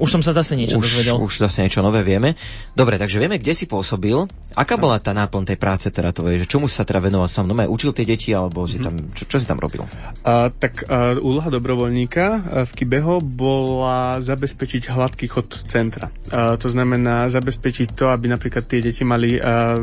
už 0.00 0.08
som 0.08 0.22
sa 0.24 0.32
zase 0.32 0.56
niečo 0.56 0.80
už, 0.80 0.86
dozvedel. 0.86 1.20
Už 1.20 1.42
zase 1.42 1.66
niečo 1.66 1.84
nové 1.84 2.00
vieme. 2.06 2.38
Dobre, 2.72 2.96
takže 2.96 3.20
vieme, 3.20 3.36
kde 3.36 3.52
si 3.52 3.68
pôsobil. 3.68 4.16
Aká 4.56 4.80
bola 4.80 4.96
tá 5.02 5.12
náplň 5.12 5.52
tej 5.52 5.58
práce 5.60 5.86
teda 5.92 6.14
tvojej? 6.14 6.46
Že 6.46 6.46
čomu 6.48 6.64
si 6.70 6.78
sa 6.78 6.86
teda 6.86 7.04
venoval 7.04 7.28
sám? 7.28 7.50
No 7.50 7.58
učil 7.68 7.92
tie 7.92 8.06
deti 8.08 8.32
alebo 8.32 8.64
si 8.64 8.80
tam, 8.80 9.12
čo, 9.12 9.26
čo 9.28 9.36
si 9.36 9.44
tam 9.44 9.60
robil? 9.60 9.84
Uh, 10.24 10.48
tak 10.56 10.86
uh, 10.86 11.18
úloha 11.20 11.52
dobrovoľníka 11.52 12.24
uh, 12.30 12.40
v 12.64 12.72
Kibeho 12.72 13.20
bola 13.20 14.22
zabezpečiť 14.22 14.88
hladký 14.88 15.26
chod 15.28 15.52
centra 15.68 15.89
centra. 15.90 16.06
Uh, 16.30 16.54
to 16.54 16.70
znamená 16.70 17.26
zabezpečiť 17.26 17.98
to, 17.98 18.06
aby 18.14 18.30
napríklad 18.30 18.62
tie 18.62 18.78
deti 18.78 19.02
mali 19.02 19.34
uh, 19.34 19.82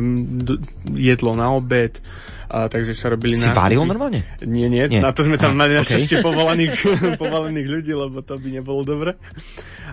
jedlo 0.95 1.35
na 1.35 1.51
obed, 1.51 1.99
a, 2.47 2.71
takže 2.71 2.95
sa 2.95 3.11
robili 3.11 3.35
si 3.35 3.43
nákupy. 3.43 3.59
varil 3.59 3.83
normálne? 3.83 4.23
Nie, 4.39 4.71
nie, 4.71 4.87
nie, 4.87 5.03
na 5.03 5.11
to 5.11 5.27
sme 5.27 5.35
tam 5.35 5.59
mali 5.59 5.75
našťastie 5.75 6.23
okay. 6.23 6.23
povolaných, 6.23 6.79
povolaných 7.21 7.67
ľudí, 7.67 7.91
lebo 7.91 8.23
to 8.23 8.39
by 8.39 8.47
nebolo 8.47 8.87
dobre. 8.87 9.19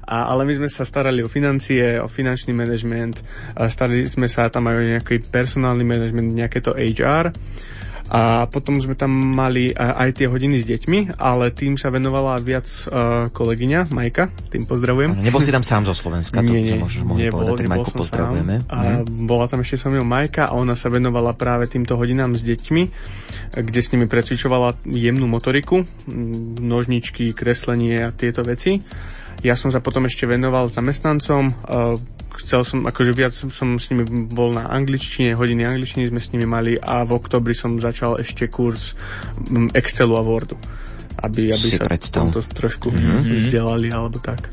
A, 0.07 0.31
ale 0.31 0.47
my 0.47 0.63
sme 0.63 0.69
sa 0.71 0.87
starali 0.87 1.27
o 1.27 1.29
financie, 1.29 1.99
o 1.99 2.07
finančný 2.07 2.55
manažment, 2.55 3.19
starali 3.59 4.07
sme 4.07 4.31
sa 4.31 4.47
tam 4.55 4.71
aj 4.71 4.77
o 4.79 4.85
nejaký 4.87 5.27
personálny 5.27 5.83
manažment, 5.83 6.31
nejaké 6.31 6.63
to 6.63 6.79
HR. 6.79 7.35
A 8.13 8.45
potom 8.53 8.77
sme 8.77 8.93
tam 8.93 9.09
mali 9.09 9.73
aj 9.73 10.21
tie 10.21 10.27
hodiny 10.29 10.61
s 10.61 10.69
deťmi, 10.69 11.17
ale 11.17 11.49
tým 11.49 11.81
sa 11.81 11.89
venovala 11.89 12.37
viac 12.45 12.69
uh, 12.85 13.33
kolegyňa, 13.33 13.89
Majka, 13.89 14.29
tým 14.53 14.69
pozdravujem. 14.69 15.17
Ano, 15.17 15.25
nebol 15.25 15.41
si 15.41 15.49
tam 15.49 15.65
sám 15.65 15.89
zo 15.89 15.97
Slovenska, 15.97 16.45
to 16.45 16.45
nie, 16.45 16.69
nie, 16.69 16.77
môžeš 16.77 17.01
nebol, 17.01 17.49
povedať, 17.49 17.65
tak 17.65 17.73
Majku 17.73 17.91
pozdravujeme. 17.97 18.55
Sám. 18.61 18.69
A 18.69 18.79
mm. 19.01 19.25
bola 19.25 19.45
tam 19.49 19.65
ešte 19.65 19.81
so 19.81 19.89
mnou 19.89 20.05
Majka 20.05 20.53
a 20.53 20.53
ona 20.53 20.77
sa 20.77 20.93
venovala 20.93 21.33
práve 21.33 21.65
týmto 21.65 21.97
hodinám 21.97 22.37
s 22.37 22.45
deťmi, 22.45 22.83
kde 23.57 23.81
s 23.81 23.89
nimi 23.97 24.05
precvičovala 24.05 24.85
jemnú 24.85 25.25
motoriku, 25.25 25.89
nožničky, 26.61 27.33
kreslenie 27.33 28.05
a 28.05 28.13
tieto 28.13 28.45
veci. 28.45 28.85
Ja 29.45 29.61
som 29.61 29.69
sa 29.69 29.85
potom 29.85 30.09
ešte 30.09 30.25
venoval 30.25 30.73
zamestnancom, 30.73 31.53
chcel 32.41 32.65
som, 32.65 32.89
akože 32.89 33.13
viac 33.13 33.37
som 33.37 33.77
s 33.77 33.93
nimi 33.93 34.09
bol 34.33 34.57
na 34.57 34.73
angličtine, 34.73 35.37
hodiny 35.37 35.69
angličtiny 35.69 36.09
sme 36.09 36.17
s 36.17 36.33
nimi 36.33 36.49
mali 36.49 36.81
a 36.81 37.05
v 37.05 37.13
oktobri 37.13 37.53
som 37.53 37.77
začal 37.77 38.17
ešte 38.17 38.49
kurz 38.49 38.97
Excelu 39.77 40.17
a 40.17 40.25
Wordu 40.25 40.57
aby, 41.15 41.55
aby 41.55 41.69
sa 41.79 41.87
tomto 41.89 42.43
trošku 42.43 42.91
mm-hmm. 42.91 43.39
vzdelali 43.39 43.89
alebo 43.95 44.19
tak. 44.19 44.51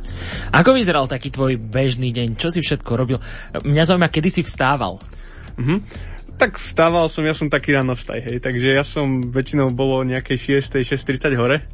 Ako 0.54 0.78
vyzeral 0.78 1.10
taký 1.10 1.34
tvoj 1.34 1.58
bežný 1.58 2.14
deň? 2.14 2.38
Čo 2.38 2.54
si 2.54 2.62
všetko 2.62 2.92
robil? 2.96 3.18
Mňa 3.66 3.84
zaujíma, 3.90 4.08
kedy 4.08 4.30
si 4.30 4.42
vstával? 4.46 5.02
Mm-hmm. 5.58 5.80
Tak 6.38 6.62
vstával 6.62 7.06
som, 7.10 7.26
ja 7.26 7.36
som 7.36 7.50
taký 7.50 7.76
ráno 7.76 7.94
vstaj, 7.94 8.20
hej, 8.24 8.38
takže 8.42 8.74
ja 8.74 8.82
som 8.86 9.30
väčšinou 9.30 9.74
bolo 9.74 10.02
nejakej 10.06 10.62
6. 10.62 10.86
6.30 10.86 11.38
hore 11.38 11.66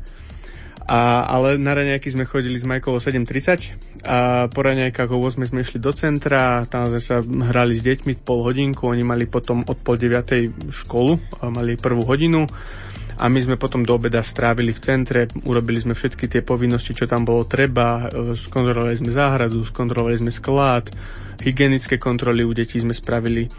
a, 0.88 1.27
ale 1.27 1.60
na 1.60 1.75
raňajky 1.75 2.15
sme 2.15 2.24
chodili 2.24 2.56
s 2.56 2.63
Majkou 2.63 2.96
o 2.96 3.03
7.30 3.03 4.08
a 4.08 4.48
po 4.48 4.63
raňajkách 4.63 5.12
o 5.12 5.20
8 5.20 5.44
sme 5.44 5.60
išli 5.60 5.84
do 5.84 5.91
centra, 5.91 6.63
tam 6.63 6.88
sme 6.96 7.01
sa 7.03 7.20
hrali 7.20 7.75
s 7.75 7.84
deťmi 7.84 8.24
pol 8.24 8.48
hodinku, 8.48 8.88
oni 8.88 9.03
mali 9.03 9.27
potom 9.27 9.67
od 9.67 9.75
pol 9.84 10.00
9. 10.00 10.72
školu, 10.72 11.44
mali 11.51 11.75
prvú 11.75 12.08
hodinu. 12.08 12.48
A 13.17 13.34
my 13.34 13.41
sme 13.41 13.58
potom 13.58 13.82
do 13.82 13.98
obeda 13.98 14.22
strávili 14.22 14.70
v 14.70 14.79
centre, 14.79 15.25
urobili 15.41 15.82
sme 15.82 15.98
všetky 15.98 16.29
tie 16.29 16.46
povinnosti, 16.46 16.94
čo 16.94 17.10
tam 17.10 17.25
bolo 17.25 17.50
treba, 17.50 18.13
skontrolovali 18.38 18.94
sme 18.94 19.10
záhradu, 19.10 19.65
skontrolovali 19.65 20.22
sme 20.22 20.29
sklad, 20.29 20.94
hygienické 21.41 21.98
kontroly 21.98 22.46
u 22.46 22.53
detí 22.53 22.77
sme 22.77 22.94
spravili 22.94 23.50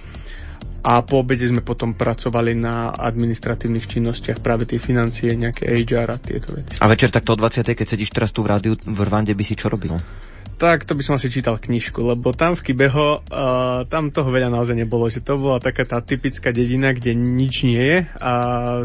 a 0.79 1.03
po 1.03 1.21
obede 1.23 1.43
sme 1.43 1.61
potom 1.61 1.95
pracovali 1.95 2.55
na 2.55 2.95
administratívnych 2.95 3.91
činnostiach, 3.91 4.39
práve 4.39 4.65
tie 4.65 4.79
financie, 4.79 5.35
nejaké 5.35 5.67
HR 5.67 6.09
a 6.15 6.19
tieto 6.23 6.55
veci. 6.55 6.79
A 6.79 6.87
večer 6.87 7.11
takto 7.11 7.35
o 7.35 7.39
20. 7.39 7.67
keď 7.67 7.87
sedíš 7.87 8.15
teraz 8.15 8.31
tu 8.31 8.47
v 8.47 8.51
rádiu 8.55 8.73
v 8.79 8.99
Rwande, 9.03 9.35
by 9.35 9.45
si 9.45 9.59
čo 9.59 9.69
robil? 9.69 9.99
Tak 10.59 10.83
to 10.83 10.99
by 10.99 11.03
som 11.07 11.15
asi 11.15 11.31
čítal 11.31 11.55
knižku, 11.63 12.03
lebo 12.03 12.35
tam 12.35 12.59
v 12.59 12.67
Kibeho, 12.67 13.23
uh, 13.23 13.87
tam 13.87 14.11
toho 14.11 14.27
veľa 14.27 14.51
naozaj 14.51 14.75
nebolo, 14.75 15.07
že 15.07 15.23
to 15.23 15.39
bola 15.39 15.63
taká 15.63 15.87
tá 15.87 16.03
typická 16.03 16.51
dedina, 16.51 16.91
kde 16.91 17.15
nič 17.15 17.63
nie 17.63 17.79
je, 17.79 17.99
a, 18.19 18.33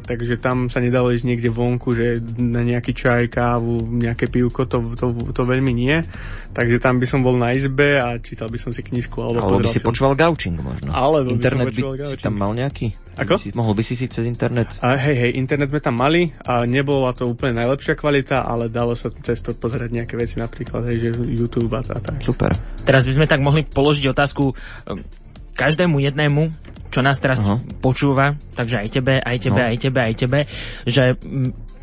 takže 0.05 0.37
tam 0.37 0.69
sa 0.69 0.77
nedalo 0.77 1.09
ísť 1.09 1.25
niekde 1.25 1.49
vonku, 1.49 1.97
že 1.97 2.21
na 2.37 2.61
nejaký 2.61 2.93
čaj, 2.93 3.33
kávu, 3.33 3.89
nejaké 3.89 4.29
pivko, 4.29 4.69
to, 4.69 4.93
to, 4.93 5.33
to 5.33 5.41
veľmi 5.41 5.73
nie. 5.73 6.05
Takže 6.53 6.77
tam 6.77 7.01
by 7.01 7.09
som 7.09 7.25
bol 7.25 7.33
na 7.33 7.57
izbe 7.57 7.97
a 7.97 8.21
čítal 8.21 8.53
by 8.53 8.61
som 8.61 8.69
si 8.69 8.85
knižku. 8.85 9.17
Alebo, 9.17 9.41
alebo 9.41 9.65
by 9.65 9.73
si 9.73 9.81
počúval 9.81 10.13
gaučing 10.13 10.53
možno. 10.61 10.93
Alebo 10.93 11.33
Internet 11.33 11.73
by, 11.73 11.73
som 11.73 11.97
by 11.97 12.05
si 12.13 12.21
tam 12.21 12.37
mal 12.37 12.53
nejaký? 12.53 12.93
Ako? 13.13 13.37
Si, 13.37 13.53
mohol 13.53 13.77
by 13.77 13.83
si 13.85 13.93
si 13.93 14.09
cez 14.09 14.25
internet? 14.25 14.73
A 14.81 14.97
hej, 14.97 15.13
hej, 15.13 15.31
internet 15.37 15.69
sme 15.69 15.77
tam 15.77 15.93
mali 16.01 16.33
a 16.41 16.65
nebola 16.65 17.13
to 17.13 17.29
úplne 17.29 17.61
najlepšia 17.61 17.93
kvalita, 17.93 18.41
ale 18.41 18.73
dalo 18.73 18.97
sa 18.97 19.13
cez 19.13 19.37
to 19.45 19.53
pozerať 19.53 19.93
nejaké 19.93 20.17
veci, 20.17 20.41
napríklad 20.41 20.89
hej, 20.89 20.97
že 20.97 21.09
YouTube 21.21 21.62
a 21.71 21.99
tak. 22.01 22.19
Super. 22.23 22.55
Teraz 22.83 23.07
by 23.07 23.13
sme 23.15 23.27
tak 23.29 23.39
mohli 23.39 23.63
položiť 23.63 24.09
otázku 24.11 24.51
um, 24.51 25.03
každému 25.53 26.01
jednému, 26.01 26.49
čo 26.89 26.99
nás 27.01 27.21
teraz 27.21 27.45
uh-huh. 27.45 27.61
počúva, 27.81 28.37
takže 28.57 28.81
aj 28.81 28.89
tebe, 28.89 29.13
aj 29.21 29.37
tebe, 29.41 29.61
no. 29.61 29.69
aj 29.69 29.77
tebe, 29.77 29.99
aj 30.01 30.13
tebe, 30.17 30.39
že 30.85 31.03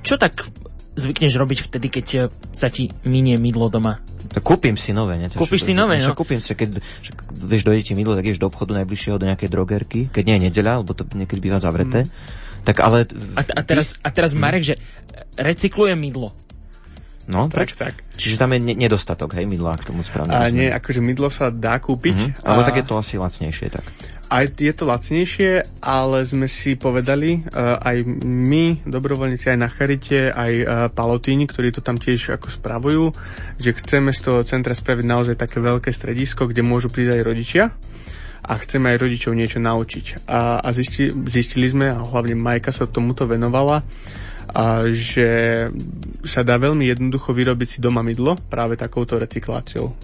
čo 0.02 0.14
tak 0.18 0.46
zvykneš 0.98 1.32
robiť 1.38 1.58
vtedy, 1.70 1.86
keď 1.88 2.06
eh, 2.14 2.20
sa 2.50 2.68
ti 2.68 2.90
minie 3.06 3.38
mydlo 3.38 3.70
doma? 3.70 4.02
Tak 4.30 4.46
kúpim 4.46 4.78
si 4.78 4.94
nové, 4.94 5.18
ne? 5.18 5.26
Kúpiš 5.26 5.66
si 5.66 5.72
nové, 5.74 5.98
no? 5.98 6.14
Kúpim 6.14 6.38
si, 6.38 6.54
keď 6.54 6.78
že, 7.02 7.10
vieš, 7.34 7.66
dojde 7.66 7.82
ti 7.82 7.98
mydlo, 7.98 8.14
tak 8.14 8.30
ideš 8.30 8.38
do 8.38 8.46
obchodu 8.46 8.78
najbližšieho, 8.78 9.18
do 9.18 9.26
nejakej 9.26 9.50
drogerky, 9.50 10.00
keď 10.06 10.22
nie 10.22 10.34
je 10.38 10.42
nedeľa, 10.50 10.86
lebo 10.86 10.94
to 10.94 11.02
niekedy 11.18 11.42
býva 11.42 11.58
zavreté. 11.58 12.06
Mm. 12.06 12.10
Tak 12.62 12.76
ale... 12.78 13.10
A, 13.34 13.42
a, 13.42 13.60
teraz, 13.66 13.98
a 14.04 14.08
teraz 14.14 14.36
Marek, 14.36 14.62
že 14.62 14.74
recykluje 15.34 15.98
mydlo. 15.98 16.30
No, 17.30 17.46
tak, 17.46 17.70
tak. 17.78 17.94
Čiže 18.18 18.42
tam 18.42 18.50
je 18.58 18.74
nedostatok, 18.74 19.38
hej, 19.38 19.46
mydla, 19.46 19.78
k 19.78 19.86
tomu 19.86 20.02
správne. 20.02 20.34
A 20.34 20.50
nie, 20.50 20.66
akože 20.66 20.98
mydlo 20.98 21.30
sa 21.30 21.54
dá 21.54 21.78
kúpiť. 21.78 22.16
Mm-hmm. 22.18 22.42
Ale 22.42 22.60
a... 22.60 22.66
tak 22.66 22.76
je 22.82 22.86
to 22.90 22.98
asi 22.98 23.14
lacnejšie, 23.22 23.70
tak. 23.70 23.86
Aj 24.30 24.46
je 24.46 24.74
to 24.74 24.86
lacnejšie, 24.86 25.82
ale 25.82 26.18
sme 26.26 26.50
si 26.50 26.74
povedali, 26.74 27.46
uh, 27.46 27.78
aj 27.82 28.02
my, 28.26 28.82
dobrovoľníci, 28.86 29.50
aj 29.50 29.58
na 29.58 29.70
Charite, 29.70 30.30
aj 30.30 30.52
uh, 30.62 30.66
Palotíni, 30.90 31.46
ktorí 31.46 31.70
to 31.70 31.82
tam 31.82 31.98
tiež 31.98 32.34
ako 32.34 32.50
spravujú, 32.50 33.04
že 33.58 33.74
chceme 33.78 34.10
z 34.10 34.20
toho 34.26 34.42
centra 34.42 34.74
spraviť 34.74 35.06
naozaj 35.06 35.34
také 35.38 35.62
veľké 35.62 35.90
stredisko, 35.90 36.50
kde 36.50 36.66
môžu 36.66 36.90
prísť 36.90 37.14
aj 37.14 37.22
rodičia 37.26 37.64
a 38.40 38.52
chceme 38.56 38.90
aj 38.94 39.02
rodičov 39.02 39.36
niečo 39.36 39.58
naučiť. 39.62 40.26
A, 40.26 40.62
a 40.62 40.68
zistili, 40.70 41.14
zistili 41.26 41.66
sme, 41.66 41.90
a 41.92 41.98
hlavne 41.98 42.34
Majka 42.34 42.70
sa 42.70 42.88
tomuto 42.88 43.26
venovala, 43.26 43.82
a 44.50 44.90
že 44.90 45.28
sa 46.26 46.42
dá 46.42 46.58
veľmi 46.58 46.90
jednoducho 46.90 47.30
vyrobiť 47.30 47.68
si 47.68 47.78
doma 47.78 48.02
mydlo 48.02 48.36
práve 48.50 48.74
takouto 48.74 49.16
recykláciou. 49.16 49.94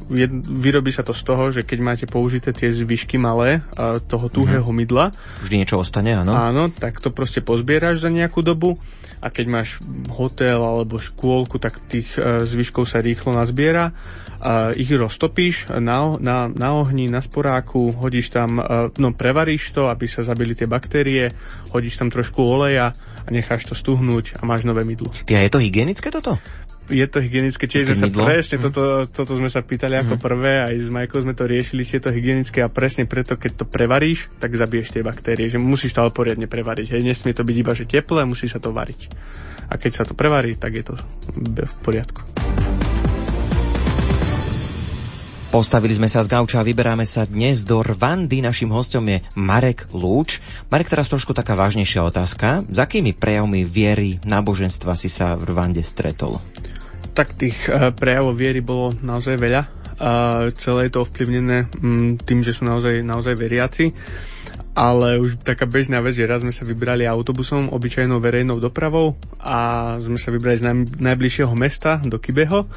Vyrobí 0.47 0.95
sa 0.95 1.03
to 1.03 1.11
z 1.11 1.23
toho, 1.27 1.45
že 1.51 1.67
keď 1.67 1.79
máte 1.83 2.07
použité 2.07 2.55
tie 2.55 2.71
zvyšky 2.71 3.19
malé 3.19 3.67
toho 4.07 4.27
tuhého 4.31 4.63
mm-hmm. 4.63 4.79
mydla, 4.87 5.05
vždy 5.43 5.57
niečo 5.63 5.83
ostane, 5.83 6.15
áno? 6.15 6.33
Áno, 6.33 6.63
tak 6.71 7.03
to 7.03 7.11
proste 7.11 7.43
pozbieraš 7.43 8.07
za 8.07 8.11
nejakú 8.11 8.41
dobu 8.41 8.79
a 9.21 9.33
keď 9.33 9.47
máš 9.49 9.69
hotel 10.13 10.61
alebo 10.61 11.01
škôlku, 11.01 11.57
tak 11.57 11.81
tých 11.89 12.15
e, 12.15 12.45
zvyškov 12.45 12.85
sa 12.85 13.01
rýchlo 13.01 13.33
nazbiera. 13.33 13.91
Ich 14.77 14.93
roztopíš 14.93 15.73
na, 15.81 16.15
na, 16.21 16.47
na 16.47 16.69
ohni, 16.77 17.09
na 17.09 17.25
sporáku, 17.25 17.91
hodíš 17.97 18.31
tam, 18.31 18.61
e, 18.61 18.93
no 19.01 19.17
prevaríš 19.17 19.73
to, 19.73 19.89
aby 19.89 20.05
sa 20.05 20.23
zabili 20.23 20.53
tie 20.53 20.69
baktérie, 20.69 21.33
hodíš 21.73 21.97
tam 21.97 22.13
trošku 22.13 22.45
oleja 22.45 22.93
a 23.27 23.29
necháš 23.35 23.67
to 23.67 23.75
stuhnúť 23.75 24.39
a 24.39 24.47
máš 24.47 24.63
nové 24.63 24.87
mydlo. 24.87 25.11
Ty, 25.27 25.37
a 25.37 25.41
je 25.43 25.51
to 25.51 25.59
hygienické 25.59 26.15
toto? 26.15 26.39
je 26.87 27.07
to 27.11 27.19
hygienické, 27.19 27.67
čiže 27.67 27.99
sme 27.99 27.99
sa 27.99 28.09
presne, 28.11 28.57
toto, 28.63 29.11
toto 29.11 29.33
sme 29.35 29.51
sa 29.51 29.63
pýtali 29.63 29.99
ako 29.99 30.19
mhm. 30.19 30.23
prvé, 30.23 30.53
aj 30.71 30.75
s 30.79 30.89
Majkou 30.91 31.19
sme 31.19 31.35
to 31.35 31.45
riešili, 31.47 31.83
či 31.83 31.99
je 31.99 32.07
to 32.07 32.15
hygienické 32.15 32.63
a 32.63 32.71
presne 32.71 33.11
preto, 33.11 33.35
keď 33.35 33.63
to 33.63 33.65
prevaríš, 33.67 34.31
tak 34.39 34.55
zabiješ 34.55 34.95
tie 34.95 35.03
baktérie, 35.03 35.51
že 35.51 35.59
musíš 35.59 35.99
to 35.99 36.07
ale 36.07 36.15
poriadne 36.15 36.47
prevariť, 36.47 36.95
hej, 36.95 37.03
nesmie 37.03 37.35
to 37.35 37.43
byť 37.43 37.57
iba, 37.59 37.73
že 37.75 37.91
teplé, 37.91 38.23
musí 38.23 38.47
sa 38.47 38.63
to 38.63 38.71
variť. 38.71 39.11
A 39.67 39.83
keď 39.83 39.93
sa 39.99 40.05
to 40.07 40.15
prevarí, 40.15 40.55
tak 40.55 40.79
je 40.79 40.85
to 40.87 40.95
v 41.43 41.75
poriadku. 41.83 42.46
Postavili 45.57 45.97
sme 45.97 46.05
sa 46.05 46.21
z 46.21 46.29
Gauča 46.29 46.61
a 46.61 46.69
vyberáme 46.69 47.09
sa 47.09 47.25
dnes 47.25 47.65
do 47.65 47.81
Rwandy. 47.81 48.45
Našim 48.45 48.69
hostom 48.77 49.09
je 49.09 49.25
Marek 49.33 49.89
Lúč. 49.89 50.45
Marek, 50.69 50.93
teraz 50.93 51.09
trošku 51.09 51.33
taká 51.33 51.57
vážnejšia 51.57 52.05
otázka. 52.05 52.69
Za 52.69 52.85
akými 52.85 53.17
prejavmi 53.17 53.65
viery, 53.65 54.21
náboženstva 54.21 54.93
si 55.01 55.09
sa 55.09 55.33
v 55.33 55.49
Rwande 55.49 55.81
stretol? 55.81 56.45
Tak 57.17 57.41
tých 57.41 57.57
uh, 57.73 57.89
prejavov 57.89 58.37
viery 58.37 58.61
bolo 58.61 58.93
naozaj 59.01 59.41
veľa. 59.41 59.63
Uh, 59.97 60.53
celé 60.61 60.93
je 60.93 61.01
to 61.01 61.09
ovplyvnené 61.09 61.73
um, 61.81 62.21
tým, 62.21 62.45
že 62.45 62.53
sú 62.53 62.69
naozaj, 62.69 63.01
naozaj 63.01 63.33
veriaci. 63.41 63.97
Ale 64.77 65.25
už 65.25 65.41
taká 65.41 65.65
bežná 65.65 66.05
vec, 66.05 66.21
že 66.21 66.29
raz 66.29 66.45
sme 66.45 66.53
sa 66.53 66.69
vybrali 66.69 67.09
autobusom, 67.09 67.73
obyčajnou 67.73 68.21
verejnou 68.21 68.61
dopravou 68.61 69.17
a 69.41 69.97
sme 70.05 70.21
sa 70.21 70.29
vybrali 70.29 70.61
z 70.61 70.69
naj, 70.69 70.77
najbližšieho 71.01 71.57
mesta 71.57 71.97
do 72.05 72.21
Kibeho 72.21 72.69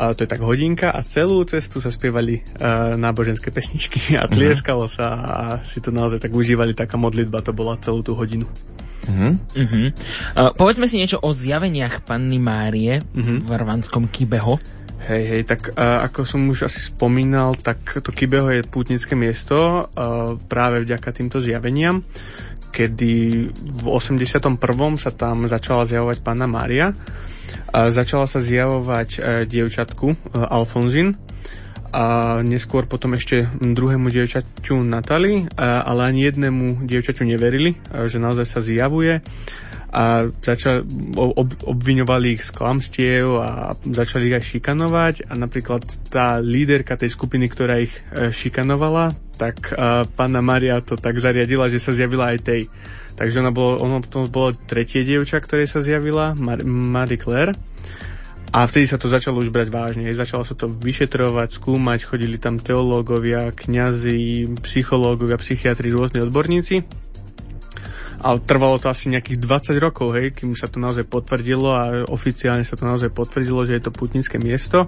a 0.00 0.16
to 0.16 0.24
je 0.24 0.32
tak 0.32 0.40
hodinka 0.40 0.88
a 0.88 1.04
celú 1.04 1.44
cestu 1.44 1.76
sa 1.76 1.92
spievali 1.92 2.40
uh, 2.40 2.96
náboženské 2.96 3.52
pesničky 3.52 4.00
a 4.20 4.24
mhm. 4.24 4.32
tlieskalo 4.32 4.88
sa 4.88 5.06
a 5.12 5.44
si 5.60 5.84
to 5.84 5.92
naozaj 5.92 6.24
tak 6.24 6.32
užívali, 6.32 6.72
taká 6.72 6.96
modlitba 6.96 7.44
to 7.44 7.52
bola 7.52 7.76
celú 7.76 8.00
tú 8.00 8.16
hodinu. 8.16 8.48
Uh-huh. 9.00 9.32
Uh-huh. 9.56 9.86
Uh, 10.36 10.52
povedzme 10.52 10.84
si 10.84 11.00
niečo 11.00 11.20
o 11.20 11.32
zjaveniach 11.32 12.04
Panny 12.04 12.36
Márie 12.36 13.00
uh-huh. 13.00 13.38
v 13.44 13.48
rvanskom 13.48 14.08
Kibeho. 14.12 14.60
Hej, 15.00 15.22
hej, 15.24 15.42
tak 15.48 15.72
uh, 15.72 16.04
ako 16.04 16.28
som 16.28 16.44
už 16.44 16.68
asi 16.68 16.92
spomínal, 16.92 17.56
tak 17.56 18.04
to 18.04 18.12
Kibeho 18.12 18.52
je 18.52 18.60
pútnické 18.60 19.16
miesto 19.16 19.88
uh, 19.88 20.36
práve 20.52 20.84
vďaka 20.84 21.08
týmto 21.16 21.40
zjaveniam, 21.40 22.04
kedy 22.70 23.14
v 23.50 23.84
81. 23.86 24.56
sa 24.96 25.10
tam 25.10 25.44
začala 25.50 25.84
zjavovať 25.84 26.18
Panna 26.22 26.46
Mária 26.46 26.94
začala 27.70 28.26
sa 28.26 28.38
zjavovať 28.38 29.08
e, 29.14 29.18
dievčatku 29.46 30.06
e, 30.10 30.16
Alfonzin 30.38 31.18
a 31.90 32.38
neskôr 32.46 32.86
potom 32.86 33.18
ešte 33.18 33.46
druhému 33.58 34.10
dievčaťu 34.10 34.80
Natali, 34.86 35.44
e, 35.44 35.44
ale 35.60 36.00
ani 36.06 36.26
jednému 36.26 36.86
dievčaťu 36.86 37.26
neverili, 37.26 37.76
že 38.06 38.22
naozaj 38.22 38.46
sa 38.46 38.60
zjavuje 38.62 39.20
a 39.90 40.30
začal, 40.30 40.86
ob, 41.18 41.50
obviňovali 41.66 42.38
ich 42.38 42.46
z 42.46 42.54
klamstiev 42.54 43.42
a 43.42 43.74
začali 43.74 44.30
ich 44.30 44.38
aj 44.38 44.44
šikanovať 44.46 45.14
a 45.26 45.34
napríklad 45.34 45.82
tá 46.06 46.38
líderka 46.38 46.94
tej 46.94 47.10
skupiny, 47.10 47.50
ktorá 47.50 47.82
ich 47.82 47.90
šikanovala, 48.14 49.18
tak 49.34 49.74
uh, 49.74 50.06
pána 50.06 50.44
Maria 50.44 50.78
to 50.84 50.94
tak 50.94 51.18
zariadila, 51.18 51.66
že 51.66 51.82
sa 51.82 51.90
zjavila 51.90 52.30
aj 52.30 52.38
tej. 52.44 52.62
Takže 53.18 53.40
ona 53.42 53.50
bolo, 53.50 53.80
ono 53.82 54.04
to 54.04 54.30
bolo 54.30 54.52
tretie 54.52 55.02
dievča, 55.02 55.42
ktoré 55.42 55.66
sa 55.66 55.82
zjavila, 55.82 56.36
Mar- 56.38 56.64
Marie 56.64 57.18
Claire. 57.18 57.56
A 58.50 58.66
vtedy 58.66 58.90
sa 58.90 58.98
to 58.98 59.06
začalo 59.06 59.38
už 59.38 59.54
brať 59.54 59.70
vážne. 59.70 60.10
Začalo 60.10 60.42
sa 60.42 60.58
to 60.58 60.66
vyšetrovať, 60.66 61.54
skúmať, 61.54 62.02
chodili 62.02 62.34
tam 62.34 62.58
teológovia, 62.58 63.54
kňazi, 63.54 64.50
psychológovia, 64.66 65.38
psychiatri, 65.38 65.94
rôzni 65.94 66.18
odborníci. 66.18 66.82
A 68.20 68.36
trvalo 68.36 68.82
to 68.82 68.90
asi 68.90 69.08
nejakých 69.08 69.38
20 69.38 69.78
rokov, 69.80 70.18
hej, 70.18 70.34
kým 70.34 70.52
sa 70.58 70.66
to 70.66 70.82
naozaj 70.82 71.06
potvrdilo 71.06 71.70
a 71.72 72.04
oficiálne 72.10 72.66
sa 72.66 72.74
to 72.74 72.84
naozaj 72.84 73.08
potvrdilo, 73.14 73.62
že 73.64 73.78
je 73.78 73.82
to 73.86 73.94
putnické 73.94 74.36
miesto. 74.36 74.84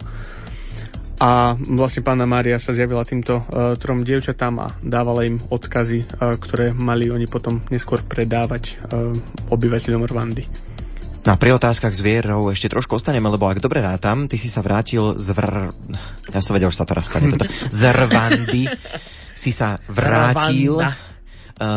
A 1.23 1.54
vlastne 1.54 2.02
pána 2.02 2.26
Mária 2.26 2.59
sa 2.59 2.75
zjavila 2.75 3.07
týmto 3.07 3.47
uh, 3.47 3.78
trom 3.78 4.02
dievčatám 4.02 4.54
a 4.59 4.69
dávala 4.83 5.23
im 5.23 5.38
odkazy, 5.38 6.02
uh, 6.02 6.35
ktoré 6.35 6.75
mali 6.75 7.14
oni 7.14 7.31
potom 7.31 7.62
neskôr 7.71 8.02
predávať 8.02 8.75
uh, 8.75 9.14
obyvateľom 9.54 10.02
Rwandy. 10.02 10.72
No 11.23 11.31
a 11.31 11.37
pri 11.38 11.55
otázkach 11.55 11.95
s 11.95 12.02
vierou 12.02 12.50
ešte 12.50 12.67
trošku 12.67 12.99
ostaneme, 12.99 13.31
lebo 13.31 13.47
ak 13.47 13.62
dobre 13.62 13.79
rátam, 13.79 14.26
ty 14.26 14.35
si 14.35 14.50
sa 14.50 14.59
vrátil 14.59 15.14
z 15.23 15.31
vr... 15.31 15.71
Ja 16.35 16.43
som 16.43 16.59
vedel, 16.59 16.75
že 16.75 16.83
sa 16.83 16.87
teraz 16.88 17.07
stane 17.07 17.31
toto. 17.31 17.47
Z 17.71 17.83
Rwandy 17.95 18.67
si 19.38 19.55
sa 19.55 19.79
vrátil... 19.87 20.83
Rwanda 20.83 21.12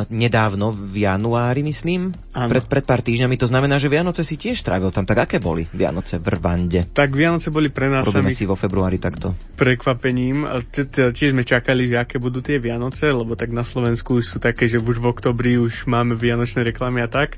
nedávno, 0.09 0.73
v 0.73 1.05
januári, 1.05 1.61
myslím, 1.61 2.15
pred, 2.31 2.65
pred 2.65 2.85
pár 2.85 3.05
týždňami. 3.05 3.35
To 3.37 3.47
znamená, 3.49 3.77
že 3.77 3.91
Vianoce 3.91 4.25
si 4.25 4.35
tiež 4.35 4.57
strávil 4.57 4.89
tam. 4.89 5.05
Tak 5.05 5.29
aké 5.29 5.37
boli 5.37 5.69
Vianoce 5.71 6.17
v 6.17 6.37
Rwande? 6.37 6.89
Tak 6.89 7.13
Vianoce 7.13 7.53
boli 7.53 7.69
pre 7.69 7.91
nás 7.91 8.07
Robíme 8.07 8.33
si 8.33 8.49
vo 8.49 8.57
februári 8.57 8.97
takto. 8.97 9.37
Prekvapením. 9.59 10.45
Tiež 10.89 11.33
sme 11.33 11.45
čakali, 11.45 11.89
že 11.89 12.01
aké 12.01 12.17
budú 12.17 12.41
tie 12.41 12.57
Vianoce, 12.57 13.09
lebo 13.09 13.37
tak 13.37 13.53
na 13.53 13.61
Slovensku 13.61 14.19
sú 14.21 14.41
také, 14.41 14.65
že 14.65 14.81
už 14.81 14.97
v 14.97 15.07
oktobri 15.11 15.57
už 15.61 15.85
máme 15.85 16.17
Vianočné 16.17 16.65
reklamy 16.65 17.05
a 17.05 17.09
tak. 17.09 17.37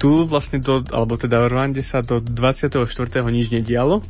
Tu 0.00 0.10
vlastne 0.26 0.58
do, 0.58 0.82
alebo 0.90 1.14
teda 1.20 1.44
v 1.46 1.54
Rwande 1.54 1.82
sa 1.84 2.02
do 2.02 2.18
24. 2.18 2.82
nič 3.30 3.52
nedialo 3.54 4.02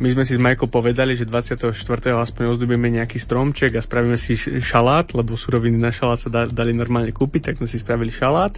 my 0.00 0.08
sme 0.08 0.24
si 0.24 0.36
s 0.36 0.40
Majkou 0.40 0.72
povedali, 0.72 1.12
že 1.12 1.28
24. 1.28 1.74
aspoň 2.16 2.44
ozdobíme 2.56 2.88
nejaký 2.88 3.20
stromček 3.20 3.76
a 3.76 3.84
spravíme 3.84 4.16
si 4.16 4.38
šalát, 4.38 5.12
lebo 5.12 5.36
suroviny 5.36 5.76
na 5.76 5.92
šalát 5.92 6.18
sa 6.20 6.30
dali 6.48 6.72
normálne 6.72 7.12
kúpiť, 7.12 7.52
tak 7.52 7.58
sme 7.60 7.68
si 7.68 7.76
spravili 7.76 8.08
šalát. 8.08 8.56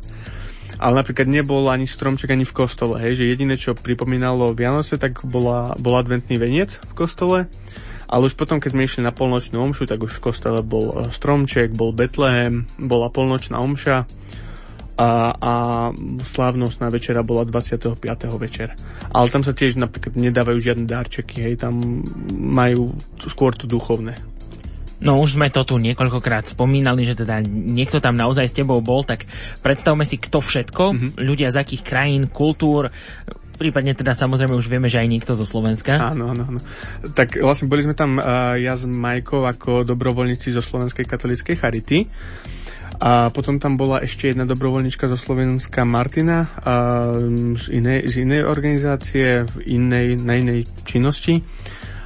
Ale 0.74 1.00
napríklad 1.02 1.30
nebol 1.30 1.70
ani 1.70 1.86
stromček 1.86 2.34
ani 2.34 2.42
v 2.42 2.54
kostole, 2.54 2.98
hej, 2.98 3.22
že 3.22 3.30
jediné, 3.30 3.54
čo 3.54 3.78
pripomínalo 3.78 4.54
Vianoce, 4.58 4.98
tak 4.98 5.22
bola, 5.22 5.78
bol 5.78 5.94
adventný 5.94 6.34
veniec 6.38 6.82
v 6.82 6.92
kostole. 6.98 7.38
Ale 8.04 8.28
už 8.28 8.36
potom, 8.36 8.60
keď 8.60 8.70
sme 8.74 8.86
išli 8.86 9.02
na 9.02 9.14
polnočnú 9.14 9.58
omšu, 9.58 9.88
tak 9.88 10.02
už 10.02 10.18
v 10.18 10.24
kostole 10.28 10.60
bol 10.60 10.92
e, 10.92 10.94
stromček, 11.08 11.72
bol 11.72 11.90
Betlehem, 11.90 12.68
bola 12.76 13.08
polnočná 13.08 13.58
omša 13.58 14.04
a, 14.94 15.34
a 15.34 15.52
slávnostná 16.22 16.86
večera 16.90 17.26
bola 17.26 17.42
25. 17.42 17.98
večer. 18.38 18.78
Ale 19.10 19.26
tam 19.30 19.42
sa 19.42 19.50
tiež 19.50 19.74
napríklad 19.74 20.14
nedávajú 20.14 20.58
žiadne 20.62 20.86
darčeky, 20.86 21.42
hej, 21.42 21.54
tam 21.58 22.02
majú 22.30 22.94
skôr 23.26 23.54
to 23.58 23.66
duchovné. 23.66 24.18
No 25.04 25.20
už 25.20 25.36
sme 25.36 25.52
to 25.52 25.66
tu 25.66 25.76
niekoľkokrát 25.76 26.48
spomínali, 26.48 27.04
že 27.04 27.18
teda 27.18 27.42
niekto 27.44 28.00
tam 28.00 28.16
naozaj 28.16 28.46
s 28.48 28.56
tebou 28.56 28.80
bol, 28.80 29.04
tak 29.04 29.26
predstavme 29.60 30.06
si 30.06 30.16
kto 30.16 30.40
všetko, 30.40 30.84
mm-hmm. 30.94 31.10
ľudia 31.20 31.52
z 31.52 31.60
akých 31.60 31.82
krajín, 31.82 32.30
kultúr, 32.30 32.88
prípadne 33.54 33.94
teda 33.94 34.12
samozrejme 34.14 34.54
už 34.54 34.66
vieme, 34.68 34.90
že 34.90 35.00
aj 35.00 35.08
niekto 35.08 35.32
zo 35.38 35.46
Slovenska. 35.46 35.96
Áno, 35.96 36.30
áno, 36.30 36.42
áno. 36.46 36.60
Tak 37.14 37.38
vlastne 37.40 37.70
boli 37.70 37.86
sme 37.86 37.94
tam 37.96 38.18
uh, 38.18 38.58
ja 38.58 38.74
s 38.74 38.84
Majkou 38.84 39.46
ako 39.46 39.86
dobrovoľníci 39.86 40.52
zo 40.52 40.62
Slovenskej 40.62 41.06
katolíckej 41.06 41.56
charity. 41.56 42.10
A 42.94 43.34
potom 43.34 43.58
tam 43.58 43.74
bola 43.74 44.00
ešte 44.06 44.30
jedna 44.30 44.46
dobrovoľnička 44.46 45.10
zo 45.10 45.18
Slovenska 45.18 45.82
Martina 45.82 46.46
a 46.62 46.74
z, 47.58 47.64
inej, 47.74 48.06
z 48.06 48.14
inej 48.22 48.46
organizácie, 48.46 49.42
v 49.44 49.54
inej, 49.66 50.22
na 50.22 50.38
inej 50.38 50.70
činnosti. 50.86 51.42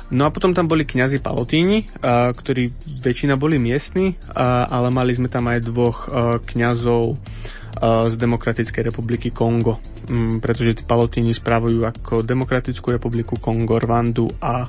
No 0.08 0.24
a 0.24 0.32
potom 0.32 0.56
tam 0.56 0.64
boli 0.64 0.88
kňazi 0.88 1.20
palotíni, 1.20 1.84
a, 2.00 2.32
ktorí 2.32 2.72
väčšina 3.04 3.36
boli 3.36 3.60
miestni, 3.60 4.16
a, 4.32 4.64
ale 4.64 4.88
mali 4.88 5.12
sme 5.12 5.28
tam 5.28 5.44
aj 5.52 5.68
dvoch 5.68 6.08
a, 6.08 6.40
kňazov 6.40 7.04
a, 7.12 7.57
z 7.82 8.14
Demokratickej 8.18 8.90
republiky 8.90 9.30
Kongo, 9.30 9.78
mm, 10.10 10.42
pretože 10.42 10.82
tí 10.82 10.82
palotíni 10.82 11.30
spravujú 11.30 11.86
ako 11.86 12.26
Demokratickú 12.26 12.94
republiku 12.94 13.38
Kongo, 13.38 13.78
Rwandu 13.78 14.26
a 14.42 14.66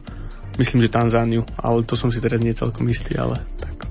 myslím, 0.62 0.86
že 0.86 0.94
Tanzániu, 0.94 1.48
ale 1.58 1.88
to 1.88 1.98
som 1.98 2.14
si 2.14 2.22
teraz 2.22 2.44
nie 2.44 2.54
celkom 2.54 2.86
istý, 2.92 3.18
ale 3.18 3.42
tak. 3.58 3.90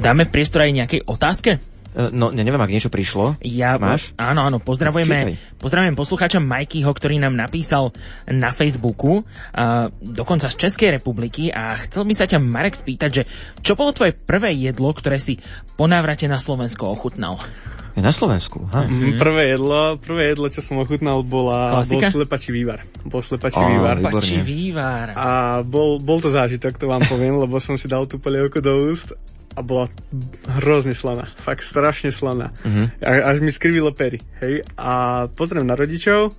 Dáme 0.00 0.26
priestor 0.26 0.66
aj 0.66 0.72
nejakej 0.74 1.00
otázke? 1.06 1.73
E, 1.94 2.10
no, 2.10 2.34
neviem, 2.34 2.58
ak 2.58 2.74
niečo 2.74 2.90
prišlo. 2.90 3.38
Ja, 3.38 3.78
Máš? 3.78 4.10
Áno, 4.18 4.42
áno, 4.42 4.58
pozdravujeme, 4.58 5.38
pozdravujeme 5.62 5.94
poslucháča 5.94 6.42
Majkyho, 6.42 6.90
ktorý 6.90 7.22
nám 7.22 7.38
napísal 7.38 7.94
na 8.26 8.50
Facebooku, 8.50 9.22
uh, 9.22 9.94
dokonca 10.02 10.50
z 10.50 10.58
Českej 10.58 10.98
republiky 10.98 11.54
a 11.54 11.78
chcel 11.86 12.02
by 12.02 12.14
sa 12.18 12.26
ťa 12.26 12.42
Marek 12.42 12.74
spýtať, 12.74 13.10
že 13.14 13.22
čo 13.62 13.78
bolo 13.78 13.94
tvoje 13.94 14.10
prvé 14.10 14.58
jedlo, 14.58 14.90
ktoré 14.90 15.22
si 15.22 15.38
po 15.78 15.86
návrate 15.86 16.26
na 16.26 16.42
Slovensko 16.42 16.90
ochutnal? 16.90 17.38
Na 17.94 18.10
Slovensku, 18.10 18.66
ha? 18.74 18.90
Mm-hmm. 18.90 19.22
Prvé 19.22 19.54
jedlo, 19.54 19.94
prvé 20.02 20.34
jedlo, 20.34 20.50
čo 20.50 20.66
som 20.66 20.82
ochutnal, 20.82 21.22
bola, 21.22 21.78
bol 21.78 22.02
slepačí 22.02 22.50
vývar. 22.50 22.82
Bol 23.06 23.22
slepačí 23.22 23.62
oh, 23.62 23.70
vývar. 23.70 24.02
Slepačí 24.02 24.42
vývar. 24.42 25.14
A 25.14 25.62
bol, 25.62 26.02
bol 26.02 26.18
to 26.18 26.26
zážitok, 26.26 26.74
to 26.74 26.90
vám 26.90 27.06
poviem, 27.06 27.38
lebo 27.38 27.54
som 27.62 27.78
si 27.78 27.86
dal 27.86 28.10
tú 28.10 28.18
polievku 28.18 28.58
do 28.58 28.90
úst 28.90 29.14
a 29.54 29.60
bola 29.62 29.86
hrozne 30.60 30.92
slaná. 30.92 31.30
Fakt 31.38 31.62
strašne 31.62 32.10
slaná. 32.10 32.50
Uh-huh. 32.66 32.90
A, 33.00 33.30
až 33.30 33.38
mi 33.38 33.54
skrivilo 33.54 33.94
pery. 33.94 34.18
Hej? 34.42 34.66
A 34.74 35.26
pozriem 35.30 35.64
na 35.64 35.78
rodičov 35.78 36.34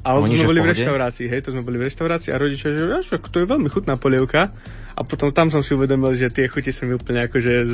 ale 0.00 0.32
to 0.32 0.32
sme 0.32 0.56
boli 0.56 0.60
v, 0.64 0.68
v 0.68 0.72
reštaurácii, 0.72 1.26
hej, 1.28 1.40
to 1.44 1.52
sme 1.52 1.60
boli 1.60 1.76
v 1.76 1.84
reštaurácii 1.92 2.32
a 2.32 2.40
rodičia, 2.40 2.72
že 2.72 2.88
ja, 2.88 3.00
to 3.04 3.36
je 3.36 3.44
veľmi 3.44 3.68
chutná 3.68 4.00
polievka. 4.00 4.48
A 4.96 5.00
potom 5.04 5.28
tam 5.32 5.52
som 5.52 5.60
si 5.60 5.76
uvedomil, 5.76 6.16
že 6.16 6.32
tie 6.32 6.48
chuti 6.48 6.72
sa 6.72 6.88
mi 6.88 6.96
úplne 6.96 7.24
ako, 7.28 7.36
že, 7.40 7.68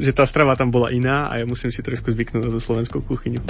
že 0.00 0.12
tá 0.16 0.24
strava 0.24 0.56
tam 0.56 0.72
bola 0.72 0.92
iná 0.92 1.28
a 1.28 1.40
ja 1.40 1.44
musím 1.44 1.68
si 1.68 1.84
trošku 1.84 2.12
zvyknúť 2.12 2.44
na 2.44 2.50
tú 2.52 2.60
slovenskú 2.60 3.04
kuchyňu. 3.04 3.40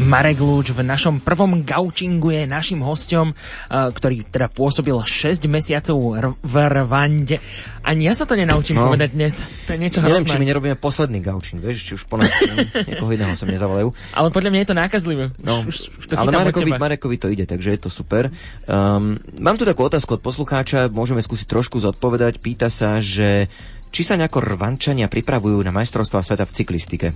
Marek 0.00 0.40
Lúč 0.40 0.72
v 0.72 0.80
našom 0.80 1.20
prvom 1.20 1.60
gaučingu 1.60 2.32
je 2.32 2.48
našim 2.48 2.80
hostom, 2.80 3.36
eh, 3.36 3.92
ktorý 3.92 4.24
teda 4.24 4.48
pôsobil 4.48 4.96
6 4.96 5.44
mesiacov 5.44 5.96
v 6.40 6.54
Rwande. 6.56 7.36
Ani 7.84 8.08
ja 8.08 8.16
sa 8.16 8.24
to 8.24 8.32
nenaučím 8.32 8.80
no. 8.80 8.88
povedať 8.88 9.12
dnes. 9.12 9.44
To 9.68 9.76
je 9.76 9.78
niečo 9.80 10.00
Neviem, 10.00 10.24
hrozné. 10.24 10.30
či 10.32 10.40
my 10.40 10.46
nerobíme 10.48 10.76
posledný 10.80 11.20
gaučing, 11.20 11.60
vieš, 11.60 11.84
či 11.84 11.92
už 12.00 12.08
ponad 12.08 12.32
niekoho 12.88 13.12
iného 13.12 13.36
sa 13.36 13.44
mne 13.44 13.60
zavolajú. 13.60 13.92
Ale 14.16 14.28
podľa 14.32 14.50
mňa 14.52 14.60
je 14.64 14.68
to 14.72 14.76
nákazlivé. 14.76 15.24
No, 15.40 15.64
už, 15.68 15.92
už 16.00 16.04
to 16.08 16.16
ale 16.16 16.32
Marekovi, 16.32 16.72
Marekovi 16.80 17.16
to 17.20 17.28
ide, 17.28 17.44
takže 17.44 17.76
je 17.76 17.80
to 17.80 17.92
super. 17.92 18.32
Um, 18.64 19.20
mám 19.36 19.60
tu 19.60 19.68
takú 19.68 19.84
otázku 19.84 20.16
od 20.16 20.24
poslucháča, 20.24 20.88
môžeme 20.88 21.20
skúsiť 21.20 21.44
trošku 21.44 21.76
zodpovedať. 21.76 22.40
Pýta 22.40 22.72
sa, 22.72 23.04
že 23.04 23.52
či 23.90 24.00
sa 24.06 24.16
nejako 24.16 24.56
Rvančania 24.56 25.10
pripravujú 25.12 25.60
na 25.60 25.74
majstrovstvá 25.74 26.24
sveta 26.24 26.48
v 26.48 26.54
cyklistike? 26.56 27.08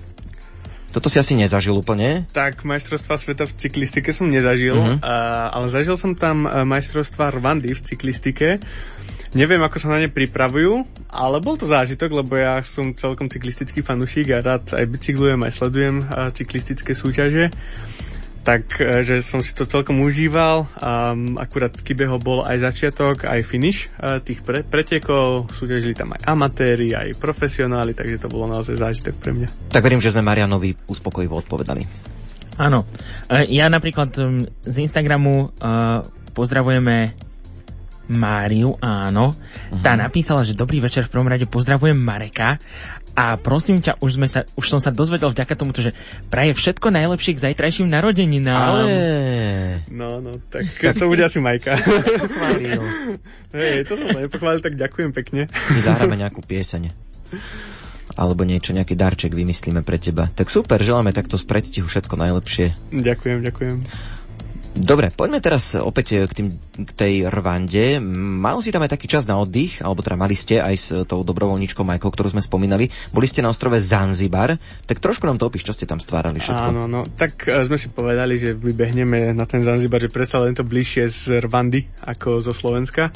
Toto 0.95 1.11
si 1.11 1.19
asi 1.19 1.35
nezažil 1.35 1.75
úplne? 1.75 2.23
Tak, 2.31 2.63
majstrovstva 2.63 3.19
sveta 3.19 3.51
v 3.51 3.53
cyklistike 3.59 4.15
som 4.15 4.31
nezažil, 4.31 4.79
uh-huh. 4.79 5.03
a, 5.03 5.51
ale 5.51 5.67
zažil 5.67 5.99
som 5.99 6.15
tam 6.15 6.47
e, 6.47 6.63
majstrovstva 6.63 7.35
Rwandy 7.35 7.75
v 7.75 7.81
cyklistike. 7.83 8.63
Neviem, 9.35 9.59
ako 9.67 9.83
sa 9.83 9.91
na 9.91 9.99
ne 9.99 10.07
pripravujú, 10.07 10.87
ale 11.11 11.43
bol 11.43 11.59
to 11.59 11.67
zážitok, 11.67 12.23
lebo 12.23 12.39
ja 12.39 12.63
som 12.63 12.95
celkom 12.95 13.27
cyklistický 13.27 13.83
fanúšik 13.83 14.31
a 14.31 14.39
rád 14.39 14.71
aj 14.71 14.87
bicyklujem, 14.87 15.43
aj 15.43 15.53
sledujem 15.59 15.97
e, 15.99 16.31
cyklistické 16.31 16.95
súťaže 16.95 17.51
tak 18.45 18.77
e, 18.79 19.01
že 19.03 19.25
som 19.25 19.41
si 19.41 19.57
to 19.57 19.65
celkom 19.65 20.05
užíval. 20.05 20.69
A 20.77 21.17
akurát 21.41 21.73
v 21.73 21.83
Kybeho 21.83 22.21
bol 22.21 22.45
aj 22.45 22.61
začiatok, 22.61 23.25
aj 23.25 23.41
finish 23.43 23.89
e, 23.97 24.21
tých 24.21 24.45
pre- 24.45 24.63
pretekov. 24.63 25.49
Súťažili 25.51 25.97
tam 25.97 26.13
aj 26.13 26.29
amatéri, 26.29 26.93
aj 26.93 27.17
profesionáli, 27.17 27.97
takže 27.97 28.21
to 28.21 28.29
bolo 28.29 28.47
naozaj 28.47 28.77
zážitok 28.77 29.17
pre 29.17 29.33
mňa. 29.33 29.73
Tak 29.73 29.83
verím, 29.83 30.05
že 30.05 30.13
sme 30.13 30.21
Marianovi 30.21 30.77
uspokojivo 30.87 31.41
odpovedali. 31.41 31.83
Áno. 32.61 32.85
E, 33.33 33.49
ja 33.49 33.73
napríklad 33.73 34.13
z 34.63 34.77
Instagramu 34.77 35.57
pozdravujeme 36.37 37.17
Máriu, 38.05 38.77
áno. 38.85 39.33
Uh-huh. 39.33 39.81
Tá 39.81 39.97
napísala, 39.97 40.45
že 40.45 40.53
dobrý 40.53 40.85
večer, 40.85 41.09
v 41.09 41.13
prvom 41.17 41.31
rade 41.31 41.49
pozdravujem 41.49 41.97
Mareka 41.97 42.61
a 43.15 43.39
prosím 43.39 43.79
ťa, 43.79 44.03
už, 44.03 44.19
sme 44.19 44.27
sa, 44.27 44.43
už 44.59 44.67
som 44.67 44.83
sa 44.83 44.91
dozvedel 44.91 45.31
vďaka 45.31 45.55
tomu, 45.55 45.71
že 45.71 45.95
praje 46.35 46.51
všetko 46.55 46.91
najlepšie 46.91 47.39
k 47.39 47.43
zajtrajším 47.51 47.87
narodeninám. 47.87 48.59
Ale... 48.59 48.93
No, 49.87 50.19
no, 50.19 50.43
tak 50.51 50.67
to 50.99 51.07
bude 51.07 51.23
asi 51.23 51.39
Majka. 51.39 51.79
Hej, 53.55 53.87
to 53.87 53.95
som 53.95 54.11
sa 54.11 54.19
nepochválil, 54.19 54.59
tak 54.59 54.75
ďakujem 54.75 55.15
pekne. 55.15 55.47
My 55.47 55.81
zahráme 55.83 56.19
nejakú 56.19 56.43
pieseň 56.43 56.91
alebo 58.15 58.47
niečo, 58.47 58.77
nejaký 58.77 58.95
darček 58.95 59.33
vymyslíme 59.35 59.83
pre 59.83 59.99
teba. 59.99 60.31
Tak 60.31 60.53
super, 60.53 60.79
želáme 60.79 61.11
takto 61.11 61.35
z 61.35 61.49
predstihu 61.49 61.89
všetko 61.89 62.15
najlepšie. 62.15 62.77
Ďakujem, 62.95 63.39
ďakujem. 63.43 63.77
Dobre, 64.75 65.15
poďme 65.15 65.39
teraz 65.39 65.79
opäť 65.79 66.07
eh, 66.19 66.27
k, 66.27 66.33
tým, 66.35 66.49
k 66.59 66.91
tej 66.99 67.15
Rwande. 67.31 68.03
Mal 68.43 68.59
si 68.59 68.75
tam 68.75 68.83
aj 68.83 68.99
taký 68.99 69.07
čas 69.07 69.23
na 69.31 69.39
oddych, 69.39 69.79
alebo 69.79 70.03
teda 70.03 70.19
mali 70.19 70.35
ste 70.35 70.59
aj 70.59 70.75
s 70.75 70.87
tou 71.07 71.23
dobrovoľníčkou 71.23 71.87
Majkou, 71.87 72.11
ktorú 72.11 72.35
sme 72.35 72.43
spomínali. 72.43 72.91
Boli 73.15 73.31
ste 73.31 73.39
na 73.39 73.55
ostrove 73.55 73.79
Zanzibar, 73.79 74.59
tak 74.91 74.99
trošku 74.99 75.31
nám 75.31 75.39
to 75.39 75.47
opíš, 75.47 75.71
čo 75.71 75.79
ste 75.79 75.87
tam 75.87 76.03
stvárali 76.03 76.43
všetko. 76.43 76.75
Áno, 76.75 76.91
no, 76.91 77.07
tak 77.07 77.47
eh, 77.47 77.63
sme 77.63 77.79
si 77.79 77.87
povedali, 77.87 78.35
že 78.43 78.59
vybehneme 78.59 79.31
na 79.31 79.47
ten 79.47 79.63
Zanzibar, 79.63 80.03
že 80.03 80.11
predsa 80.11 80.43
len 80.43 80.59
to 80.59 80.67
bližšie 80.67 81.07
z 81.07 81.21
Rwandy 81.47 81.87
ako 82.03 82.43
zo 82.43 82.51
Slovenska. 82.51 83.15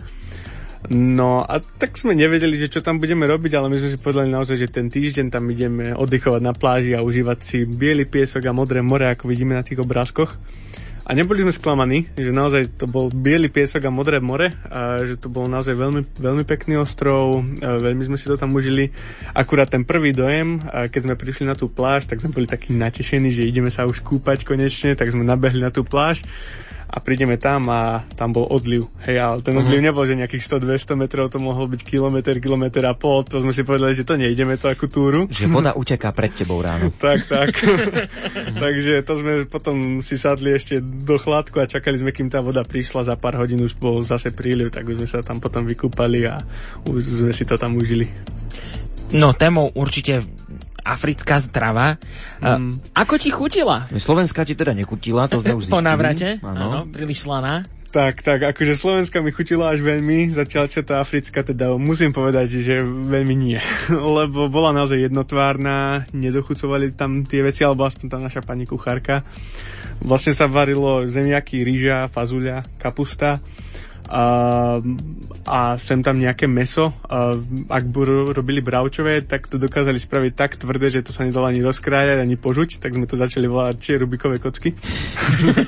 No 0.87 1.43
a 1.43 1.59
tak 1.59 1.99
sme 1.99 2.15
nevedeli, 2.15 2.55
že 2.55 2.71
čo 2.71 2.87
tam 2.87 3.03
budeme 3.03 3.27
robiť, 3.27 3.59
ale 3.59 3.67
my 3.67 3.83
sme 3.83 3.91
si 3.91 3.99
povedali 3.99 4.31
naozaj, 4.31 4.63
že 4.63 4.71
ten 4.71 4.87
týždeň 4.87 5.35
tam 5.35 5.51
ideme 5.51 5.91
oddychovať 5.91 6.39
na 6.39 6.55
pláži 6.55 6.95
a 6.95 7.03
užívať 7.03 7.39
si 7.43 7.59
biely 7.67 8.07
piesok 8.07 8.47
a 8.47 8.55
modré 8.55 8.79
more, 8.79 9.11
ako 9.11 9.27
vidíme 9.27 9.59
na 9.59 9.67
tých 9.67 9.83
obrázkoch. 9.83 10.39
A 11.09 11.17
neboli 11.17 11.41
sme 11.41 11.57
sklamaní, 11.57 12.05
že 12.21 12.29
naozaj 12.29 12.77
to 12.77 12.85
bol 12.85 13.09
biely 13.09 13.49
piesok 13.49 13.89
a 13.89 13.91
modré 13.91 14.21
more 14.21 14.53
a 14.69 15.01
že 15.09 15.17
to 15.17 15.33
bol 15.33 15.49
naozaj 15.49 15.73
veľmi, 15.73 16.05
veľmi 16.21 16.45
pekný 16.45 16.77
ostrov, 16.77 17.41
veľmi 17.65 18.05
sme 18.05 18.21
si 18.21 18.29
to 18.29 18.37
tam 18.37 18.53
užili. 18.53 18.93
Akurát 19.33 19.73
ten 19.73 19.89
prvý 19.89 20.13
dojem, 20.13 20.61
keď 20.61 21.01
sme 21.09 21.17
prišli 21.17 21.49
na 21.49 21.57
tú 21.57 21.73
pláž, 21.73 22.05
tak 22.05 22.21
sme 22.21 22.37
boli 22.37 22.45
takí 22.45 22.77
natešení, 22.77 23.33
že 23.33 23.49
ideme 23.49 23.73
sa 23.73 23.89
už 23.89 24.05
kúpať 24.05 24.45
konečne, 24.45 25.01
tak 25.01 25.09
sme 25.09 25.25
nabehli 25.25 25.65
na 25.65 25.73
tú 25.73 25.81
pláž 25.81 26.21
a 26.89 26.97
prídeme 27.05 27.37
tam 27.37 27.69
a 27.69 28.09
tam 28.17 28.33
bol 28.33 28.49
odliv. 28.49 28.89
Hej, 29.05 29.17
ale 29.21 29.39
ten 29.45 29.53
odliv 29.53 29.77
uh-huh. 29.77 29.89
nebol, 29.93 30.09
že 30.09 30.17
nejakých 30.17 30.57
100-200 30.65 30.97
metrov, 30.97 31.29
to 31.29 31.37
mohol 31.37 31.69
byť 31.69 31.85
kilometr, 31.85 32.41
kilometr 32.41 32.81
a 32.89 32.97
pol, 32.97 33.29
to 33.29 33.45
sme 33.45 33.53
si 33.53 33.61
povedali, 33.61 33.93
že 33.93 34.09
to 34.09 34.17
nejdeme, 34.17 34.57
to 34.57 34.73
akú 34.73 34.89
túru. 34.89 35.29
Že 35.29 35.53
voda 35.53 35.77
uteká 35.77 36.17
pred 36.17 36.33
tebou 36.33 36.65
ráno. 36.65 36.89
tak, 37.05 37.29
tak. 37.29 37.53
Takže 38.57 39.05
to 39.05 39.13
sme 39.21 39.33
potom 39.45 40.01
si 40.01 40.17
sadli 40.17 40.57
ešte 40.57 40.81
do 40.81 41.21
chladku 41.21 41.61
a 41.61 41.69
čakali 41.69 42.01
sme, 42.01 42.11
kým 42.17 42.33
tá 42.33 42.41
voda 42.41 42.65
prišla, 42.65 43.13
za 43.13 43.15
pár 43.21 43.37
hodín 43.37 43.61
už 43.61 43.77
bol 43.77 44.01
zase 44.01 44.33
príliv, 44.33 44.73
tak 44.73 44.89
už 44.89 45.05
sme 45.05 45.09
sa 45.09 45.21
tam 45.21 45.45
potom 45.45 45.69
vykúpali 45.69 46.25
a 46.25 46.41
už 46.89 47.29
sme 47.29 47.33
si 47.37 47.45
to 47.45 47.61
tam 47.61 47.77
užili. 47.77 48.09
No, 49.09 49.33
témou 49.33 49.73
určite 49.73 50.25
africká 50.89 51.37
strava. 51.37 52.01
Mm. 52.41 52.81
Ako 52.97 53.21
ti 53.21 53.29
chutila? 53.29 53.85
Slovenská 53.93 54.49
ti 54.49 54.57
teda 54.57 54.73
nechutila, 54.73 55.29
to 55.29 55.45
sme 55.45 55.53
už 55.53 55.65
zistili. 55.69 55.77
Po 55.77 55.85
návrate, 55.85 56.29
áno, 56.41 56.89
príliš 56.89 57.29
slaná. 57.29 57.69
Tak, 57.89 58.21
tak, 58.21 58.45
akože 58.45 58.77
Slovenska 58.77 59.25
mi 59.25 59.33
chutila 59.33 59.73
až 59.73 59.81
veľmi, 59.81 60.29
zatiaľ 60.29 60.69
čo 60.69 60.85
tá 60.85 61.01
africká, 61.01 61.41
teda 61.41 61.73
musím 61.81 62.13
povedať, 62.13 62.61
že 62.61 62.85
veľmi 62.85 63.33
nie. 63.33 63.57
Lebo 64.21 64.53
bola 64.53 64.77
naozaj 64.77 65.09
jednotvárna, 65.09 66.05
nedochucovali 66.13 66.93
tam 66.93 67.25
tie 67.25 67.41
veci, 67.41 67.65
alebo 67.65 67.89
aspoň 67.89 68.07
tá 68.13 68.19
naša 68.21 68.45
pani 68.45 68.69
kuchárka. 68.69 69.25
Vlastne 70.05 70.37
sa 70.37 70.45
varilo 70.45 71.09
zemiaky, 71.09 71.65
rýža, 71.65 72.13
fazuľa, 72.13 72.69
kapusta 72.77 73.41
a, 74.09 74.25
a 75.45 75.59
sem 75.77 76.01
tam 76.01 76.17
nejaké 76.17 76.49
meso. 76.49 76.97
A 77.05 77.37
ak 77.69 77.85
budú 77.93 78.33
robili 78.33 78.65
bravčové, 78.65 79.21
tak 79.21 79.47
to 79.47 79.61
dokázali 79.61 80.01
spraviť 80.01 80.33
tak 80.33 80.57
tvrdé, 80.57 80.89
že 80.89 81.05
to 81.05 81.13
sa 81.13 81.29
nedalo 81.29 81.45
ani 81.45 81.61
rozkrájať, 81.61 82.25
ani 82.25 82.41
požuť, 82.41 82.81
tak 82.81 82.97
sme 82.97 83.05
to 83.05 83.21
začali 83.21 83.45
volať 83.45 83.77
či 83.77 83.91
Rubikové 84.01 84.41
kocky. 84.41 84.73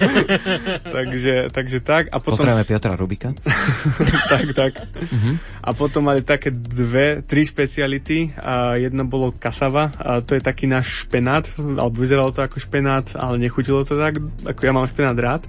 takže, 0.96 1.52
takže 1.52 1.78
tak. 1.84 2.08
A 2.08 2.18
potom... 2.18 2.40
Pozdravíme 2.40 2.64
Piotra 2.64 2.96
Rubika. 2.96 3.36
tak, 4.32 4.46
tak. 4.56 4.72
Uh-huh. 4.88 5.36
A 5.60 5.70
potom 5.76 6.08
mali 6.08 6.24
také 6.24 6.48
dve, 6.48 7.20
tri 7.20 7.44
špeciality. 7.44 8.32
A 8.40 8.80
jedno 8.80 9.04
bolo 9.04 9.36
kasava, 9.36 9.92
a 10.00 10.24
to 10.24 10.32
je 10.32 10.42
taký 10.42 10.64
náš 10.64 11.04
špenát, 11.04 11.44
alebo 11.60 12.00
vyzeralo 12.00 12.32
to 12.32 12.40
ako 12.40 12.56
špenát, 12.56 13.12
ale 13.20 13.36
nechutilo 13.36 13.84
to 13.84 14.00
tak, 14.00 14.16
ako 14.48 14.60
ja 14.64 14.72
mám 14.72 14.88
špenát 14.88 15.18
rád 15.20 15.44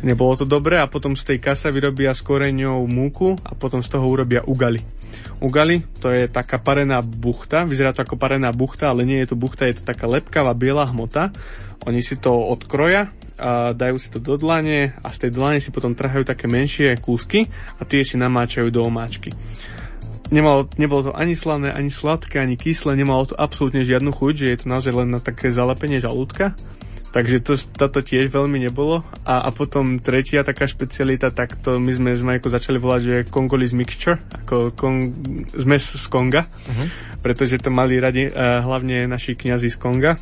nebolo 0.00 0.38
to 0.38 0.46
dobré 0.46 0.78
a 0.78 0.86
potom 0.86 1.18
z 1.18 1.34
tej 1.34 1.38
kasa 1.42 1.74
vyrobia 1.74 2.14
s 2.14 2.22
koreňou 2.22 2.86
múku 2.86 3.34
a 3.42 3.58
potom 3.58 3.82
z 3.82 3.90
toho 3.90 4.06
urobia 4.06 4.46
ugali. 4.46 4.86
Ugali 5.42 5.82
to 5.98 6.14
je 6.14 6.30
taká 6.30 6.62
parená 6.62 7.02
buchta, 7.02 7.66
vyzerá 7.66 7.90
to 7.90 8.06
ako 8.06 8.14
parená 8.14 8.54
buchta, 8.54 8.94
ale 8.94 9.02
nie 9.02 9.18
je 9.22 9.34
to 9.34 9.36
buchta, 9.36 9.66
je 9.66 9.82
to 9.82 9.84
taká 9.84 10.06
lepkavá 10.06 10.54
biela 10.54 10.86
hmota. 10.86 11.34
Oni 11.88 12.04
si 12.04 12.14
to 12.20 12.30
odkroja, 12.30 13.08
a 13.40 13.72
dajú 13.72 13.96
si 13.96 14.12
to 14.12 14.20
do 14.20 14.36
dlane 14.36 14.92
a 15.00 15.08
z 15.08 15.26
tej 15.26 15.30
dlane 15.32 15.58
si 15.64 15.72
potom 15.72 15.96
trhajú 15.96 16.28
také 16.28 16.44
menšie 16.44 16.92
kúsky 17.00 17.48
a 17.80 17.88
tie 17.88 18.04
si 18.04 18.20
namáčajú 18.20 18.68
do 18.68 18.84
omáčky. 18.84 19.32
Nemalo, 20.30 20.70
nebolo 20.78 21.10
to 21.10 21.12
ani 21.16 21.34
slané, 21.34 21.74
ani 21.74 21.90
sladké, 21.90 22.38
ani 22.38 22.54
kyslé, 22.54 22.94
nemalo 22.94 23.26
to 23.26 23.34
absolútne 23.34 23.82
žiadnu 23.82 24.14
chuť, 24.14 24.34
že 24.36 24.46
je 24.46 24.58
to 24.62 24.66
naozaj 24.70 24.92
len 24.94 25.10
na 25.10 25.18
také 25.18 25.50
zalepenie 25.50 25.98
žalúdka. 25.98 26.54
Takže 27.10 27.42
to, 27.42 27.58
toto 27.58 28.06
tiež 28.06 28.30
veľmi 28.30 28.62
nebolo. 28.62 29.02
A, 29.26 29.42
a 29.42 29.50
potom 29.50 29.98
tretia 29.98 30.46
taká 30.46 30.70
špecialita, 30.70 31.34
tak 31.34 31.58
to 31.58 31.82
my 31.82 31.90
sme 31.90 32.10
z 32.14 32.22
Majko 32.22 32.46
začali 32.46 32.78
volať, 32.78 33.00
že 33.02 33.16
Congolese 33.26 33.74
Mixture, 33.74 34.22
ako 34.30 34.70
kong, 34.78 34.98
zmes 35.58 35.98
z 35.98 36.06
Konga, 36.06 36.46
uh-huh. 36.46 36.86
pretože 37.18 37.58
to 37.58 37.74
mali 37.74 37.98
radi 37.98 38.30
uh, 38.30 38.62
hlavne 38.62 39.10
naši 39.10 39.34
kňazi 39.34 39.74
z 39.74 39.78
Konga. 39.82 40.12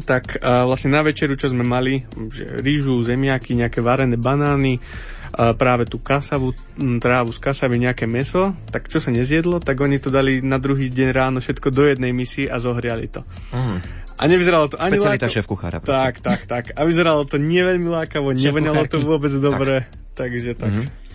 Tak 0.00 0.40
uh, 0.40 0.64
vlastne 0.64 0.96
na 0.96 1.04
večeru, 1.04 1.36
čo 1.36 1.52
sme 1.52 1.68
mali, 1.68 2.08
že 2.32 2.48
rýžu, 2.64 2.96
zemiaky, 3.04 3.52
nejaké 3.60 3.84
varené 3.84 4.16
banány, 4.16 4.80
uh, 4.80 5.52
práve 5.52 5.84
tú 5.84 6.00
kasavu, 6.00 6.56
trávu 6.96 7.36
z 7.36 7.44
kasavy, 7.44 7.76
nejaké 7.76 8.08
meso, 8.08 8.56
tak 8.72 8.88
čo 8.88 9.04
sa 9.04 9.12
nezjedlo, 9.12 9.60
tak 9.60 9.76
oni 9.76 10.00
to 10.00 10.08
dali 10.08 10.40
na 10.40 10.56
druhý 10.56 10.88
deň 10.88 11.08
ráno 11.12 11.44
všetko 11.44 11.68
do 11.68 11.84
jednej 11.84 12.16
misy 12.16 12.48
a 12.48 12.56
zohriali 12.56 13.12
to. 13.12 13.20
Uh-huh. 13.52 13.84
A 14.20 14.28
nevyzeralo 14.28 14.68
to 14.68 14.76
ani 14.76 15.00
Specialita 15.00 15.32
šéf 15.32 15.48
kuchára. 15.48 15.80
Tak, 15.80 16.20
tak, 16.20 16.44
tak. 16.44 16.76
A 16.76 16.84
vyzeralo 16.84 17.24
to 17.24 17.40
nie 17.40 17.64
veľmi 17.64 17.88
lákavo, 17.88 18.36
nevoňalo 18.36 18.84
to 18.84 19.00
vôbec 19.00 19.32
dobre. 19.40 19.88
Tak. 19.88 20.00
Takže 20.20 20.52
tak. 20.60 20.68
Mm-hmm. 20.68 21.09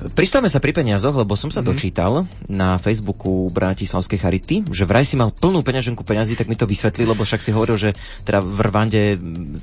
Pristavme 0.00 0.48
sa 0.48 0.58
pri 0.58 0.72
peniazoch, 0.72 1.12
lebo 1.12 1.36
som 1.36 1.52
sa 1.52 1.60
mm-hmm. 1.60 1.68
dočítal 1.68 2.12
na 2.48 2.80
Facebooku 2.80 3.52
Bratislavskej 3.52 4.18
Charity, 4.18 4.56
že 4.72 4.88
vraj 4.88 5.04
si 5.04 5.20
mal 5.20 5.28
plnú 5.28 5.60
peňaženku 5.60 6.00
peňazí, 6.00 6.40
tak 6.40 6.48
mi 6.48 6.56
to 6.56 6.64
vysvetli, 6.64 7.04
lebo 7.04 7.20
však 7.20 7.44
si 7.44 7.52
hovoril, 7.52 7.76
že 7.76 7.92
teda 8.24 8.40
v 8.40 8.58
Rwande 8.64 9.02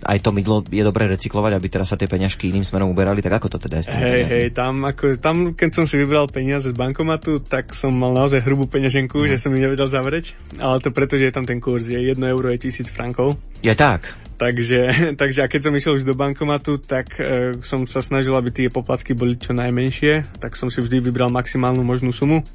aj 0.05 0.17
to 0.21 0.29
mydlo 0.29 0.61
je 0.69 0.83
dobre 0.85 1.09
recyklovať, 1.09 1.51
aby 1.57 1.67
teraz 1.73 1.89
sa 1.89 1.97
tie 1.97 2.05
peňažky 2.05 2.53
iným 2.53 2.67
smerom 2.67 2.93
uberali, 2.93 3.25
tak 3.25 3.41
ako 3.41 3.57
to 3.57 3.57
teda 3.57 3.81
je 3.81 3.89
Hej, 3.89 4.23
hej, 4.29 4.47
tam, 4.53 4.85
ako, 4.85 5.17
tam, 5.17 5.57
keď 5.57 5.69
som 5.73 5.85
si 5.89 5.97
vybral 5.97 6.29
peniaze 6.29 6.69
z 6.69 6.75
bankomatu, 6.77 7.41
tak 7.41 7.73
som 7.73 7.95
mal 7.95 8.13
naozaj 8.13 8.45
hrubú 8.45 8.69
peňaženku, 8.69 9.25
mm. 9.25 9.27
že 9.33 9.37
som 9.41 9.49
ju 9.55 9.59
nevedel 9.59 9.89
zavrieť, 9.89 10.37
ale 10.61 10.83
to 10.83 10.93
preto, 10.93 11.17
že 11.17 11.31
je 11.31 11.33
tam 11.33 11.49
ten 11.49 11.57
kurz, 11.57 11.89
že 11.89 11.97
1 11.97 12.19
euro 12.21 12.53
je 12.53 12.59
1000 12.61 12.93
frankov. 12.93 13.39
Je 13.65 13.73
tak. 13.73 14.26
Takže, 14.37 14.79
takže 15.21 15.39
a 15.43 15.49
keď 15.49 15.61
som 15.67 15.73
išiel 15.73 15.97
už 15.97 16.05
do 16.05 16.13
bankomatu, 16.13 16.77
tak 16.77 17.17
e, 17.17 17.57
som 17.65 17.83
sa 17.89 18.05
snažil, 18.05 18.37
aby 18.37 18.53
tie 18.53 18.67
poplatky 18.69 19.17
boli 19.17 19.35
čo 19.35 19.57
najmenšie, 19.57 20.37
tak 20.37 20.53
som 20.55 20.69
si 20.69 20.79
vždy 20.79 21.01
vybral 21.01 21.33
maximálnu 21.33 21.81
možnú 21.81 22.13
sumu. 22.13 22.45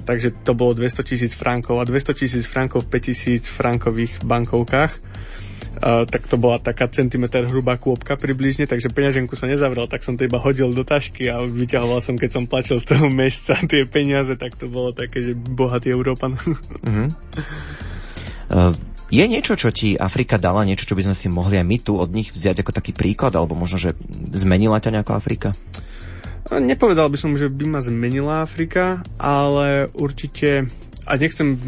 Takže 0.00 0.32
to 0.48 0.56
bolo 0.56 0.72
200 0.72 1.04
tisíc 1.04 1.32
frankov 1.36 1.76
a 1.76 1.84
200 1.84 2.16
tisíc 2.16 2.48
frankov 2.48 2.88
v 2.88 2.96
5 2.96 3.08
tisíc 3.12 3.44
frankových 3.52 4.24
bankovkách. 4.24 4.96
Uh, 5.70 6.02
tak 6.02 6.26
to 6.26 6.34
bola 6.34 6.58
taká 6.58 6.90
centimetr 6.90 7.46
hrubá 7.46 7.78
kôpka 7.78 8.18
približne, 8.18 8.66
takže 8.66 8.90
peňaženku 8.90 9.38
som 9.38 9.46
nezavrel, 9.46 9.86
tak 9.86 10.02
som 10.02 10.18
to 10.18 10.26
iba 10.26 10.40
hodil 10.40 10.74
do 10.74 10.82
tašky 10.82 11.30
a 11.30 11.46
vyťahoval 11.46 12.02
som, 12.02 12.18
keď 12.18 12.30
som 12.32 12.44
plačil 12.50 12.82
z 12.82 12.90
toho 12.90 13.06
mešca 13.06 13.54
tie 13.70 13.86
peniaze, 13.86 14.34
tak 14.34 14.58
to 14.58 14.66
bolo 14.66 14.90
také, 14.96 15.22
že 15.22 15.32
bohatý 15.36 15.92
Európan. 15.92 16.40
Uh-huh. 16.40 17.08
Uh, 18.50 18.74
je 19.10 19.24
niečo, 19.26 19.58
čo 19.58 19.74
ti 19.74 19.98
Afrika 19.98 20.38
dala, 20.38 20.62
niečo, 20.62 20.86
čo 20.86 20.94
by 20.94 21.10
sme 21.10 21.16
si 21.18 21.26
mohli 21.26 21.58
aj 21.58 21.66
my 21.66 21.76
tu 21.82 21.98
od 21.98 22.10
nich 22.14 22.30
vziať 22.30 22.62
ako 22.62 22.72
taký 22.72 22.94
príklad, 22.94 23.34
alebo 23.34 23.58
možno, 23.58 23.76
že 23.76 23.98
zmenila 24.32 24.78
ťa 24.78 24.94
nejako 24.94 25.18
Afrika? 25.18 25.52
Nepovedal 26.50 27.10
by 27.10 27.18
som, 27.18 27.34
že 27.34 27.46
by 27.46 27.64
ma 27.68 27.80
zmenila 27.82 28.42
Afrika, 28.42 29.06
ale 29.18 29.90
určite 29.94 30.70
a 31.10 31.18
nechcem 31.18 31.58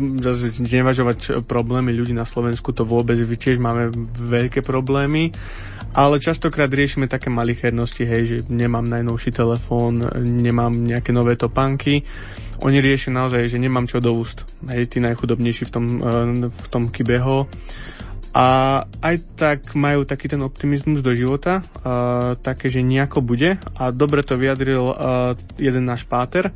znevažovať 0.62 1.42
problémy 1.50 1.90
ľudí 1.90 2.14
na 2.14 2.22
Slovensku, 2.22 2.70
to 2.70 2.86
vôbec, 2.86 3.18
my 3.18 3.36
tiež 3.36 3.58
máme 3.58 3.90
veľké 4.14 4.62
problémy, 4.62 5.34
ale 5.96 6.22
častokrát 6.22 6.70
riešime 6.70 7.10
také 7.10 7.26
malichernosti, 7.26 8.06
hej, 8.06 8.22
že 8.22 8.36
nemám 8.46 8.86
najnovší 8.86 9.34
telefón, 9.34 10.04
nemám 10.22 10.72
nejaké 10.72 11.10
nové 11.10 11.34
topánky. 11.34 12.06
Oni 12.62 12.78
riešia 12.78 13.10
naozaj, 13.10 13.50
že 13.50 13.58
nemám 13.58 13.90
čo 13.90 13.98
do 13.98 14.14
úst. 14.14 14.46
Hej, 14.70 14.94
tí 14.94 14.98
najchudobnejší 15.02 15.66
v 15.66 15.72
tom, 15.74 15.84
eh, 15.98 16.46
v 16.46 16.66
tom 16.70 16.88
kybeho. 16.94 17.50
A 18.32 18.46
aj 19.04 19.16
tak 19.36 19.58
majú 19.76 20.08
taký 20.08 20.30
ten 20.30 20.40
optimizmus 20.40 21.04
do 21.04 21.12
života, 21.12 21.60
uh, 21.60 22.32
také, 22.40 22.72
že 22.72 22.80
nejako 22.80 23.20
bude. 23.20 23.60
A 23.76 23.92
dobre 23.92 24.24
to 24.24 24.40
vyjadril 24.40 24.88
uh, 24.88 25.36
jeden 25.60 25.84
náš 25.84 26.08
páter, 26.08 26.48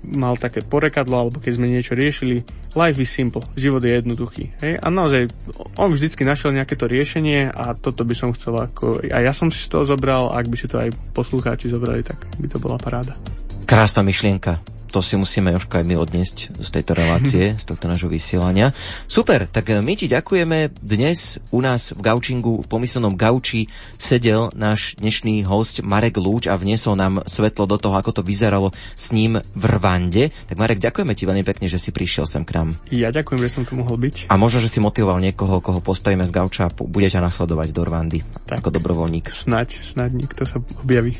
mal 0.00 0.38
také 0.40 0.64
porekadlo, 0.64 1.18
alebo 1.18 1.36
keď 1.36 1.52
sme 1.60 1.68
niečo 1.68 1.92
riešili, 1.92 2.46
life 2.72 2.96
is 2.96 3.12
simple, 3.12 3.44
život 3.52 3.84
je 3.84 3.92
jednoduchý. 4.00 4.54
Hej? 4.64 4.80
A 4.80 4.86
naozaj, 4.88 5.28
on 5.76 5.92
vždycky 5.92 6.24
našiel 6.24 6.56
nejaké 6.56 6.72
to 6.72 6.88
riešenie 6.88 7.52
a 7.52 7.76
toto 7.76 8.06
by 8.06 8.14
som 8.16 8.32
chcel 8.32 8.56
ako, 8.56 9.04
a 9.04 9.18
ja 9.20 9.36
som 9.36 9.52
si 9.52 9.60
z 9.60 9.68
toho 9.68 9.84
zobral, 9.84 10.32
ak 10.32 10.48
by 10.48 10.56
si 10.56 10.70
to 10.72 10.80
aj 10.80 10.94
poslucháči 11.12 11.68
zobrali, 11.68 12.00
tak 12.00 12.22
by 12.40 12.48
to 12.48 12.56
bola 12.56 12.80
paráda. 12.80 13.18
Krásna 13.68 14.00
myšlienka 14.00 14.81
to 14.92 15.00
si 15.00 15.16
musíme 15.16 15.48
Jožka 15.56 15.80
aj 15.80 15.88
my 15.88 15.96
odniesť 15.96 16.36
z 16.60 16.68
tejto 16.68 16.92
relácie, 16.92 17.44
z 17.62 17.64
tohto 17.64 17.88
nášho 17.88 18.12
vysielania. 18.12 18.76
Super, 19.08 19.48
tak 19.48 19.72
my 19.72 19.96
ti 19.96 20.04
ďakujeme. 20.12 20.76
Dnes 20.84 21.40
u 21.48 21.64
nás 21.64 21.96
v 21.96 22.04
Gaučingu, 22.04 22.60
v 22.60 22.68
pomyselnom 22.68 23.16
Gauči, 23.16 23.72
sedel 23.96 24.52
náš 24.52 25.00
dnešný 25.00 25.48
host 25.48 25.80
Marek 25.80 26.20
Lúč 26.20 26.44
a 26.44 26.60
vniesol 26.60 27.00
nám 27.00 27.24
svetlo 27.24 27.64
do 27.64 27.80
toho, 27.80 27.96
ako 27.96 28.20
to 28.20 28.22
vyzeralo 28.22 28.76
s 28.92 29.16
ním 29.16 29.40
v 29.56 29.64
Rwande. 29.64 30.28
Tak 30.52 30.60
Marek, 30.60 30.84
ďakujeme 30.84 31.16
ti 31.16 31.24
veľmi 31.24 31.44
pekne, 31.48 31.72
že 31.72 31.80
si 31.80 31.88
prišiel 31.88 32.28
sem 32.28 32.44
k 32.44 32.60
nám. 32.60 32.76
Ja 32.92 33.08
ďakujem, 33.08 33.40
že 33.40 33.48
som 33.48 33.64
tu 33.64 33.72
mohol 33.80 33.96
byť. 33.96 34.28
A 34.28 34.36
možno, 34.36 34.60
že 34.60 34.68
si 34.68 34.84
motivoval 34.84 35.24
niekoho, 35.24 35.64
koho 35.64 35.80
postavíme 35.80 36.28
z 36.28 36.36
Gauča 36.36 36.68
a 36.68 36.74
bude 36.74 37.08
ťa 37.08 37.24
nasledovať 37.24 37.72
do 37.72 37.82
Rwandy 37.88 38.18
tak. 38.44 38.60
ako 38.60 38.68
dobrovoľník. 38.76 39.32
Snaď, 39.32 39.80
snaď 39.80 40.10
niekto 40.20 40.44
sa 40.44 40.60
objaví. 40.60 41.16